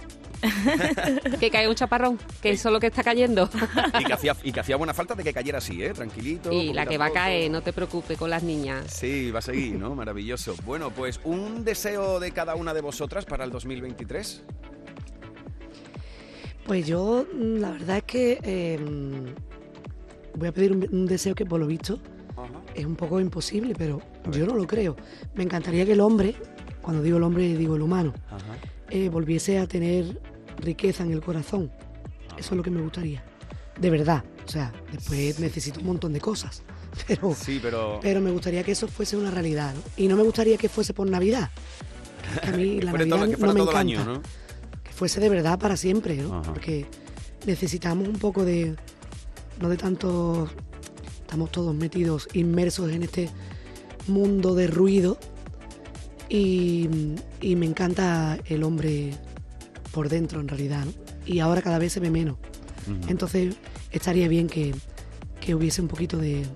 que 1.41 1.51
caiga 1.51 1.69
un 1.69 1.75
chaparrón, 1.75 2.19
que 2.43 2.51
eso 2.51 2.69
es 2.69 2.73
lo 2.73 2.81
que 2.81 2.89
está 2.89 3.03
cayendo. 3.03 3.49
Y 3.99 4.05
que 4.05 4.13
hacía, 4.13 4.37
y 4.43 4.53
que 4.53 4.61
hacía 4.61 4.77
buena 4.77 4.95
falta 4.95 5.15
de 5.15 5.25
que 5.25 5.33
cayera 5.33 5.61
así, 5.67 5.83
¿eh? 5.83 5.93
Tranquilito. 5.93 6.53
y 6.53 6.73
la 6.73 6.87
que 6.87 6.97
va 6.97 7.07
a 7.07 7.11
caer, 7.11 7.51
no 7.51 7.61
te 7.61 7.73
preocupes 7.73 8.17
con 8.17 8.31
las 8.31 8.43
niñas. 8.43 8.87
Sí, 8.93 9.31
va 9.31 9.41
a 9.41 9.43
seguir, 9.43 9.77
¿no? 9.79 9.95
Maravilloso. 9.97 10.55
Bueno, 10.65 10.91
pues 10.91 11.21
un 11.25 11.65
deseo 11.65 12.21
de 12.21 12.31
cada 12.31 12.55
una 12.55 12.73
de 12.73 12.81
vosotras 12.81 13.25
para 13.25 13.45
el 13.45 13.51
2023. 13.51 14.43
Pues 16.67 16.87
yo, 16.87 17.27
mm, 17.33 17.57
la 17.57 17.71
verdad 17.73 17.97
es 17.99 18.05
que 18.05 18.39
eh, 18.43 18.79
voy 20.35 20.49
a 20.49 20.53
pedir 20.53 20.73
un, 20.73 20.89
un 20.91 21.07
deseo 21.07 21.35
que 21.35 21.45
por 21.45 21.59
lo 21.59 21.67
visto 21.67 21.99
es 22.75 22.85
un 22.85 22.95
poco 22.95 23.19
imposible, 23.21 23.75
pero 23.77 24.01
yo 24.31 24.47
no 24.47 24.55
lo 24.55 24.67
creo. 24.67 24.97
Me 25.35 25.43
encantaría 25.43 25.85
que 25.85 25.93
el 25.93 26.01
hombre, 26.01 26.37
cuando 26.83 27.03
digo 27.03 27.17
el 27.17 27.23
hombre 27.23 27.57
digo 27.57 27.75
el 27.75 27.83
humano, 27.83 28.13
eh, 28.91 29.09
volviese 29.09 29.59
a 29.59 29.67
tener 29.67 30.21
riqueza 30.59 31.03
en 31.03 31.13
el 31.13 31.23
corazón. 31.23 31.73
Eso 32.37 32.51
es 32.51 32.57
lo 32.57 32.63
que 32.63 32.71
me 32.71 32.83
gustaría. 32.83 33.25
De 33.81 33.91
verdad. 33.91 34.23
O 34.47 34.49
sea, 34.49 34.73
después 34.93 35.41
necesito 35.41 35.81
un 35.81 35.87
montón 35.87 36.13
de 36.13 36.21
cosas. 36.21 36.63
Pero, 37.07 37.35
Sí, 37.35 37.59
pero... 37.61 37.99
pero 38.01 38.21
me 38.23 38.31
gustaría 38.31 38.63
que 38.65 38.73
eso 38.73 38.89
fuese 38.89 39.19
una 39.19 39.31
realidad. 39.31 39.75
¿no? 39.75 39.83
Y 39.99 40.09
no 40.09 40.17
me 40.17 40.23
gustaría 40.23 40.57
que 40.57 40.69
fuese 40.71 40.95
por 40.95 41.07
Navidad. 41.11 41.51
Que 42.43 42.49
a 42.49 42.53
mí 42.53 42.81
la 42.81 42.93
Navidad 42.93 43.17
todo, 43.19 43.31
que 43.31 43.37
no 43.37 43.53
me 43.53 43.61
encanta 43.61 43.79
año, 43.81 44.05
¿no? 44.05 44.23
que 44.83 44.93
fuese 44.93 45.21
de 45.21 45.29
verdad 45.29 45.59
para 45.59 45.77
siempre, 45.77 46.17
¿no? 46.17 46.39
Ajá. 46.39 46.55
Porque 46.55 46.87
necesitamos 47.45 48.09
un 48.09 48.19
poco 48.19 48.45
de, 48.47 48.77
no 49.61 49.69
de 49.69 49.77
tanto, 49.77 50.49
estamos 51.21 51.51
todos 51.53 51.75
metidos, 51.75 52.29
inmersos 52.33 52.91
en 52.91 53.03
este 53.03 53.29
mundo 54.07 54.55
de 54.55 54.67
ruido 54.69 55.19
y, 56.31 56.89
y 57.43 57.57
me 57.57 57.67
encanta 57.67 58.39
el 58.47 58.63
hombre 58.63 59.13
por 59.93 60.09
dentro 60.09 60.41
en 60.41 60.49
realidad, 60.49 60.87
¿no? 60.87 60.93
Y 61.27 61.41
ahora 61.41 61.61
cada 61.61 61.79
vez 61.79 61.93
se 61.93 62.01
ve 62.01 62.09
menos. 62.11 62.37
Entonces 63.09 63.57
estaría 63.97 64.29
bien 64.29 64.47
que, 64.49 64.75
que 65.41 65.55
hubiese 65.55 65.81
un 65.83 65.89
poquito 65.89 66.19
de, 66.19 66.47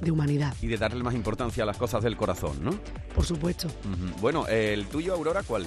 de 0.00 0.10
humanidad, 0.10 0.54
Y 0.60 0.66
de 0.66 0.76
darle 0.76 1.02
más 1.02 1.14
importancia 1.14 1.62
a 1.62 1.66
las 1.66 1.76
cosas 1.76 2.02
del 2.02 2.16
corazón, 2.16 2.62
¿no? 2.62 2.78
por 3.14 3.24
supuesto. 3.24 3.68
Bueno, 4.20 4.46
el 4.48 4.86
tuyo, 4.86 5.14
Aurora, 5.14 5.42
¿cuál? 5.42 5.66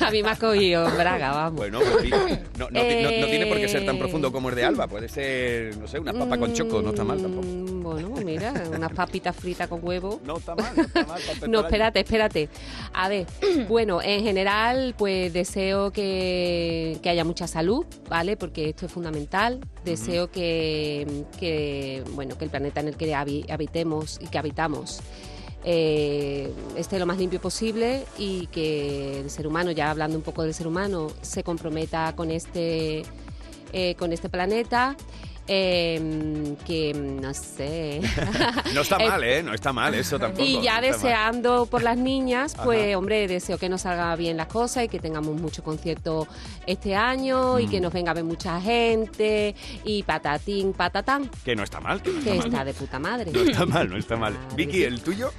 A 0.00 0.10
mí 0.10 0.22
me 0.22 0.30
ha 0.30 0.36
cogido 0.36 0.84
Braga, 0.96 1.30
vamos. 1.32 1.56
Bueno, 1.56 1.80
pues, 1.80 2.10
no, 2.58 2.68
no 2.70 2.80
ti- 2.80 3.02
no- 3.02 3.10
no 3.20 3.26
tiene 3.26 3.46
por 3.46 3.56
qué 3.58 3.68
ser 3.68 3.84
tan 3.86 3.98
profundo 3.98 4.30
como 4.32 4.48
el 4.50 4.54
de 4.54 4.64
Alba. 4.64 4.86
Puede 4.86 5.08
ser, 5.08 5.76
no 5.76 5.86
sé, 5.86 5.98
una 5.98 6.12
papa 6.12 6.38
con 6.38 6.52
choco, 6.52 6.80
no 6.82 6.90
está 6.90 7.04
mal 7.04 7.20
tampoco. 7.20 7.46
Mm, 7.46 7.82
Bueno, 7.82 8.08
mira, 8.24 8.52
unas 8.74 8.92
papitas 8.92 9.34
fritas 9.36 9.68
con 9.68 9.80
huevo. 9.82 10.20
No 10.24 10.36
está 10.38 10.54
mal, 10.54 10.72
no 10.76 10.82
está 10.82 11.06
mal. 11.06 11.20
No, 11.48 11.60
espérate, 11.60 12.00
espérate. 12.00 12.48
A 12.94 13.08
ver, 13.08 13.26
bueno, 13.68 14.00
en 14.02 14.22
general, 14.24 14.94
pues 14.96 15.32
deseo 15.32 15.90
que, 15.92 16.98
que 17.02 17.08
haya 17.10 17.24
mucha 17.24 17.46
salud, 17.46 17.84
¿vale? 18.08 18.36
Porque 18.36 18.68
esto 18.70 18.86
es 18.86 18.92
fundamental. 18.92 19.60
Deseo 19.84 20.30
que, 20.30 21.24
que, 21.38 22.02
bueno, 22.12 22.38
que 22.38 22.44
el 22.44 22.50
planeta 22.50 22.80
en 22.80 22.88
el 22.88 22.96
que 22.96 23.12
habi- 23.12 23.50
habitemos 23.50 24.18
y 24.22 24.28
que 24.28 24.38
habitamos 24.38 25.00
eh, 25.64 26.52
esté 26.76 26.98
lo 26.98 27.06
más 27.06 27.18
limpio 27.18 27.40
posible 27.40 28.04
y 28.18 28.46
que 28.48 29.20
el 29.20 29.30
ser 29.30 29.46
humano, 29.46 29.70
ya 29.70 29.90
hablando 29.90 30.16
un 30.16 30.22
poco 30.22 30.42
del 30.42 30.54
ser 30.54 30.66
humano, 30.66 31.08
se 31.22 31.42
comprometa 31.44 32.14
con 32.16 32.30
este, 32.30 33.02
eh, 33.72 33.94
con 33.98 34.12
este 34.12 34.28
planeta. 34.28 34.96
eh, 35.48 36.54
que 36.64 36.94
no 36.94 37.34
sé. 37.34 38.00
No 38.74 38.82
está 38.82 38.96
Eh, 39.02 39.08
mal, 39.08 39.24
¿eh? 39.24 39.42
No 39.42 39.52
está 39.52 39.72
mal 39.72 39.92
eso 39.92 40.16
tampoco. 40.18 40.42
y 40.44 40.62
ya 40.62 40.80
no 40.80 40.86
está 40.86 40.96
mal. 40.96 41.02
deseando 41.02 41.66
por 41.66 41.82
las 41.82 41.96
niñas, 41.98 42.54
pues 42.62 42.90
Ajá. 42.90 42.98
hombre, 42.98 43.26
deseo 43.26 43.58
que 43.58 43.68
nos 43.68 43.80
salgan 43.82 44.16
bien 44.16 44.36
las 44.36 44.46
cosas 44.46 44.84
y 44.84 44.88
que 44.88 45.00
tengamos 45.00 45.34
mucho 45.40 45.64
concierto 45.64 46.28
este 46.64 46.94
año 46.94 47.58
y 47.58 47.66
Mm. 47.66 47.70
que 47.70 47.80
nos 47.80 47.92
venga 47.92 48.12
a 48.12 48.14
ver 48.14 48.22
mucha 48.24 48.60
gente 48.60 49.56
y 49.84 50.04
patatín, 50.04 50.72
patatán, 50.74 51.28
Que 51.44 51.56
no 51.56 51.64
está 51.64 51.80
mal, 51.80 52.00
que 52.00 52.12
no 52.12 52.22
que 52.22 52.38
está 52.38 52.64
de 52.64 52.72
puta 52.72 52.98
madre. 53.00 53.32
No 53.32 53.40
está 53.40 53.66
mal, 53.66 53.90
no 53.90 53.96
está 53.96 54.16
mal. 54.16 54.36
Vicky. 54.56 54.84
¿el 54.84 55.00
tuyo? 55.02 55.32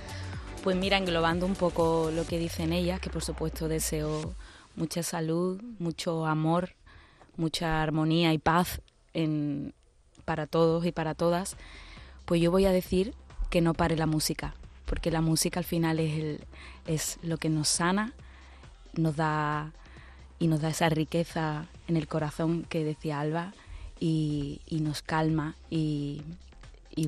Pues 0.64 0.78
mira, 0.78 0.98
englobando 0.98 1.46
un 1.46 1.56
poco 1.56 2.10
lo 2.16 2.26
que 2.26 2.40
dicen 2.40 2.72
ellas, 2.72 3.02
que 3.02 3.10
por 3.10 3.22
supuesto 3.22 3.68
deseo 3.68 4.34
mucha 4.78 5.04
salud, 5.04 5.62
mucho 5.78 6.26
amor, 6.26 6.70
mucha 7.36 7.84
armonía 7.84 8.32
y 8.32 8.38
paz 8.38 8.80
para 10.24 10.48
todos 10.48 10.86
y 10.86 10.94
para 10.94 11.16
todas, 11.16 11.58
pues 12.24 12.40
yo 12.40 12.50
voy 12.50 12.64
a 12.64 12.72
decir 12.72 13.14
que 13.50 13.60
no 13.60 13.74
pare 13.74 13.98
la 13.98 14.06
música, 14.06 14.56
porque 14.86 15.12
la 15.12 15.20
música 15.20 15.60
al 15.60 15.66
final 15.66 16.00
es, 16.00 17.20
lo 17.24 17.38
que 17.38 17.50
nos 17.50 17.68
sana, 17.68 18.14
nos 18.94 19.18
da 19.18 19.74
y 20.40 20.48
nos 20.48 20.62
da 20.62 20.70
esa 20.70 20.88
riqueza 20.88 21.66
en 21.90 21.98
el 21.98 22.08
corazón 22.08 22.64
que 22.70 22.86
decía 22.86 23.20
Alba 23.20 23.54
y, 24.00 24.62
nos 24.72 25.02
calma 25.02 25.56
y 25.70 26.24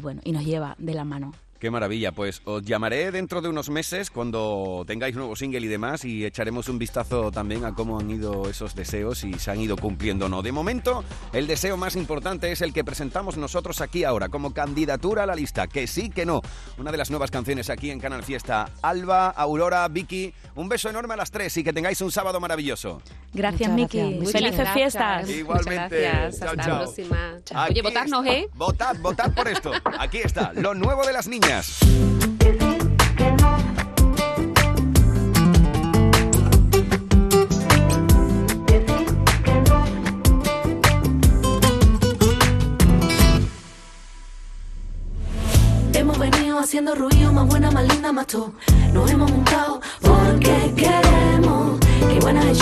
bueno, 0.01 0.19
y 0.25 0.33
nos 0.33 0.43
lleva 0.43 0.75
de 0.77 0.93
la 0.93 1.05
mano. 1.05 1.31
Qué 1.65 1.71
maravilla, 1.71 2.11
pues 2.11 2.43
os 2.45 2.61
llamaré 2.61 3.09
dentro 3.09 3.41
de 3.41 3.49
unos 3.49 3.71
meses 3.71 4.11
cuando 4.11 4.83
tengáis 4.85 5.15
nuevo 5.15 5.35
single 5.35 5.61
y 5.61 5.67
demás 5.67 6.05
y 6.05 6.23
echaremos 6.23 6.69
un 6.69 6.77
vistazo 6.77 7.31
también 7.31 7.65
a 7.65 7.73
cómo 7.73 7.99
han 7.99 8.07
ido 8.11 8.47
esos 8.47 8.75
deseos 8.75 9.23
y 9.23 9.33
se 9.39 9.49
han 9.49 9.59
ido 9.59 9.75
cumpliendo 9.75 10.27
o 10.27 10.29
no. 10.29 10.43
De 10.43 10.51
momento, 10.51 11.03
el 11.33 11.47
deseo 11.47 11.75
más 11.75 11.95
importante 11.95 12.51
es 12.51 12.61
el 12.61 12.71
que 12.71 12.83
presentamos 12.83 13.35
nosotros 13.37 13.81
aquí 13.81 14.03
ahora 14.03 14.29
como 14.29 14.53
candidatura 14.53 15.23
a 15.23 15.25
la 15.25 15.33
lista, 15.33 15.65
que 15.65 15.87
sí, 15.87 16.11
que 16.11 16.23
no. 16.23 16.43
Una 16.77 16.91
de 16.91 16.97
las 16.99 17.09
nuevas 17.09 17.31
canciones 17.31 17.71
aquí 17.71 17.89
en 17.89 17.99
Canal 17.99 18.21
Fiesta. 18.21 18.69
Alba, 18.83 19.29
Aurora, 19.29 19.87
Vicky, 19.87 20.35
un 20.53 20.69
beso 20.69 20.91
enorme 20.91 21.15
a 21.15 21.17
las 21.17 21.31
tres 21.31 21.57
y 21.57 21.63
que 21.63 21.73
tengáis 21.73 21.99
un 22.01 22.11
sábado 22.11 22.39
maravilloso. 22.39 23.01
Gracias, 23.33 23.71
Miki. 23.71 24.19
Felices 24.31 24.55
gracias. 24.55 24.73
fiestas. 24.73 25.29
Igualmente. 25.31 26.01
Gracias. 26.01 26.39
Chao, 26.39 26.49
Hasta 26.51 26.63
chao. 26.63 26.73
la 26.73 26.83
próxima. 26.83 27.33
Aquí 27.55 27.71
Oye, 27.73 27.81
votarnos, 27.81 28.25
está. 28.25 28.37
¿eh? 28.37 28.49
Votad, 28.53 28.95
votad 29.01 29.33
por 29.33 29.47
esto. 29.47 29.71
Aquí 29.99 30.19
está, 30.19 30.53
lo 30.53 30.75
nuevo 30.75 31.05
de 31.07 31.11
las 31.11 31.27
niñas. 31.27 31.54
Hemos 45.93 46.19
venido 46.19 46.59
haciendo 46.59 46.93
ruido, 46.93 47.31
más 47.31 47.47
buena, 47.47 47.71
más 47.71 47.87
linda, 47.87 48.11
más 48.11 48.27
tú. 48.27 48.53
Nos 48.91 49.09
hemos 49.09 49.31
juntado 49.31 49.79
porque 50.01 50.73
queremos. 50.75 51.04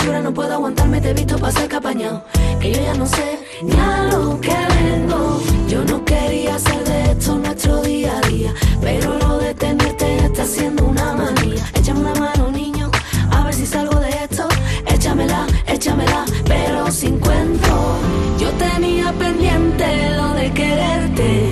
Hechura, 0.04 0.20
no 0.20 0.34
puedo 0.34 0.52
aguantarme, 0.52 1.00
te 1.00 1.10
he 1.12 1.14
visto 1.14 1.38
pasar 1.38 1.66
capañado. 1.66 2.22
Que 2.60 2.72
yo 2.72 2.82
ya 2.82 2.92
no 2.92 3.06
sé 3.06 3.38
ni 3.62 3.72
a 3.72 4.02
lo 4.12 4.38
que 4.38 4.52
vengo. 4.52 5.40
Yo 5.66 5.82
no 5.86 6.04
quería 6.04 6.56
hacer 6.56 6.84
de 6.84 7.12
esto 7.12 7.38
nuestro 7.38 7.80
día 7.80 8.12
a 8.22 8.28
día. 8.28 8.52
Pero 8.82 9.18
lo 9.18 9.38
de 9.38 9.54
tenerte 9.54 10.26
está 10.26 10.44
siendo 10.44 10.84
una 10.84 11.14
manía. 11.14 11.64
Échame 11.72 12.00
una 12.00 12.14
mano, 12.20 12.50
niño, 12.50 12.90
a 13.30 13.44
ver 13.44 13.54
si 13.54 13.64
salgo 13.64 13.98
de 13.98 14.10
esto. 14.10 14.46
Échamela, 14.88 15.46
échamela, 15.66 16.26
pero 16.44 16.90
sin 16.90 17.18
cuento. 17.18 17.96
Yo 18.38 18.50
tenía 18.58 19.10
pendiente 19.12 19.86
lo 20.16 20.34
de 20.34 20.52
quererte, 20.52 21.48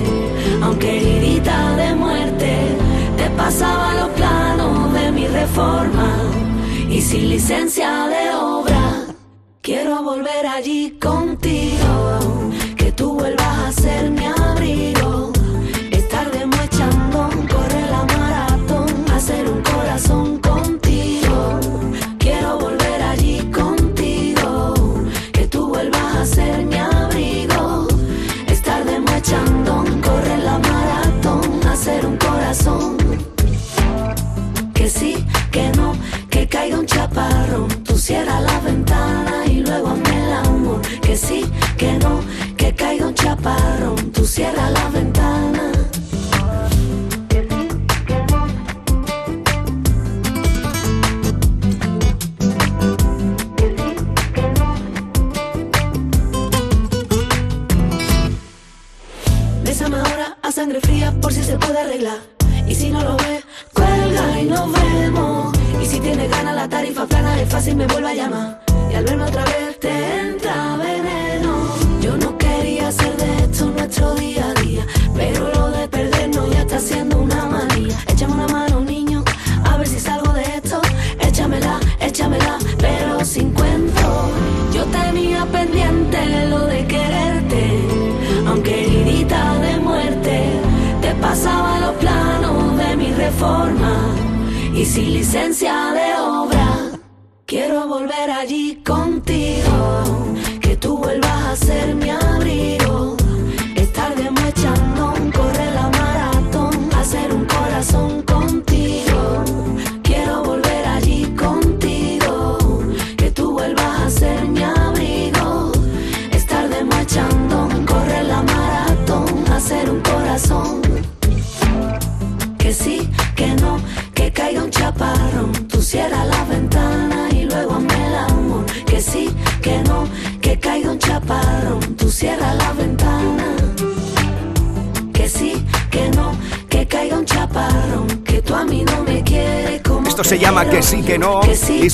aunque 0.61 0.97
heridita 0.97 1.75
de 1.75 1.95
muerte, 1.95 2.77
te 3.17 3.29
pasaba 3.31 3.95
los 3.95 4.09
planos 4.09 4.93
de 4.93 5.11
mi 5.11 5.25
reforma 5.25 6.52
y 6.93 7.01
sin 7.01 7.29
licencia 7.29 8.07
de 8.07 8.35
obra. 8.35 9.07
Quiero 9.61 10.03
volver 10.03 10.45
allí 10.45 10.99
contigo, 11.01 12.19
que 12.77 12.91
tú 12.91 13.13
vuelvas 13.13 13.57
a 13.67 13.71
ser 13.71 14.11
mi 14.11 14.25
abrigo. 14.25 15.02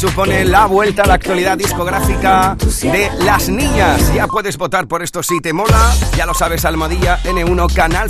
Supone 0.10 0.44
la 0.44 0.66
vuelta 0.66 1.04
a 1.04 1.06
la 1.08 1.14
actualidad 1.16 1.56
discográfica 1.56 2.58
de 2.82 3.12
Las 3.20 3.48
Niñas. 3.48 4.12
Ya 4.14 4.26
puedes 4.26 4.58
votar 4.58 4.88
por 4.88 5.04
esto 5.04 5.22
si 5.22 5.40
te 5.40 5.54
mola. 5.54 5.94
Ya 6.18 6.26
lo 6.26 6.34
sabes, 6.34 6.66
Almadilla 6.66 7.20
N1 7.24 7.72
Canal 7.74 8.10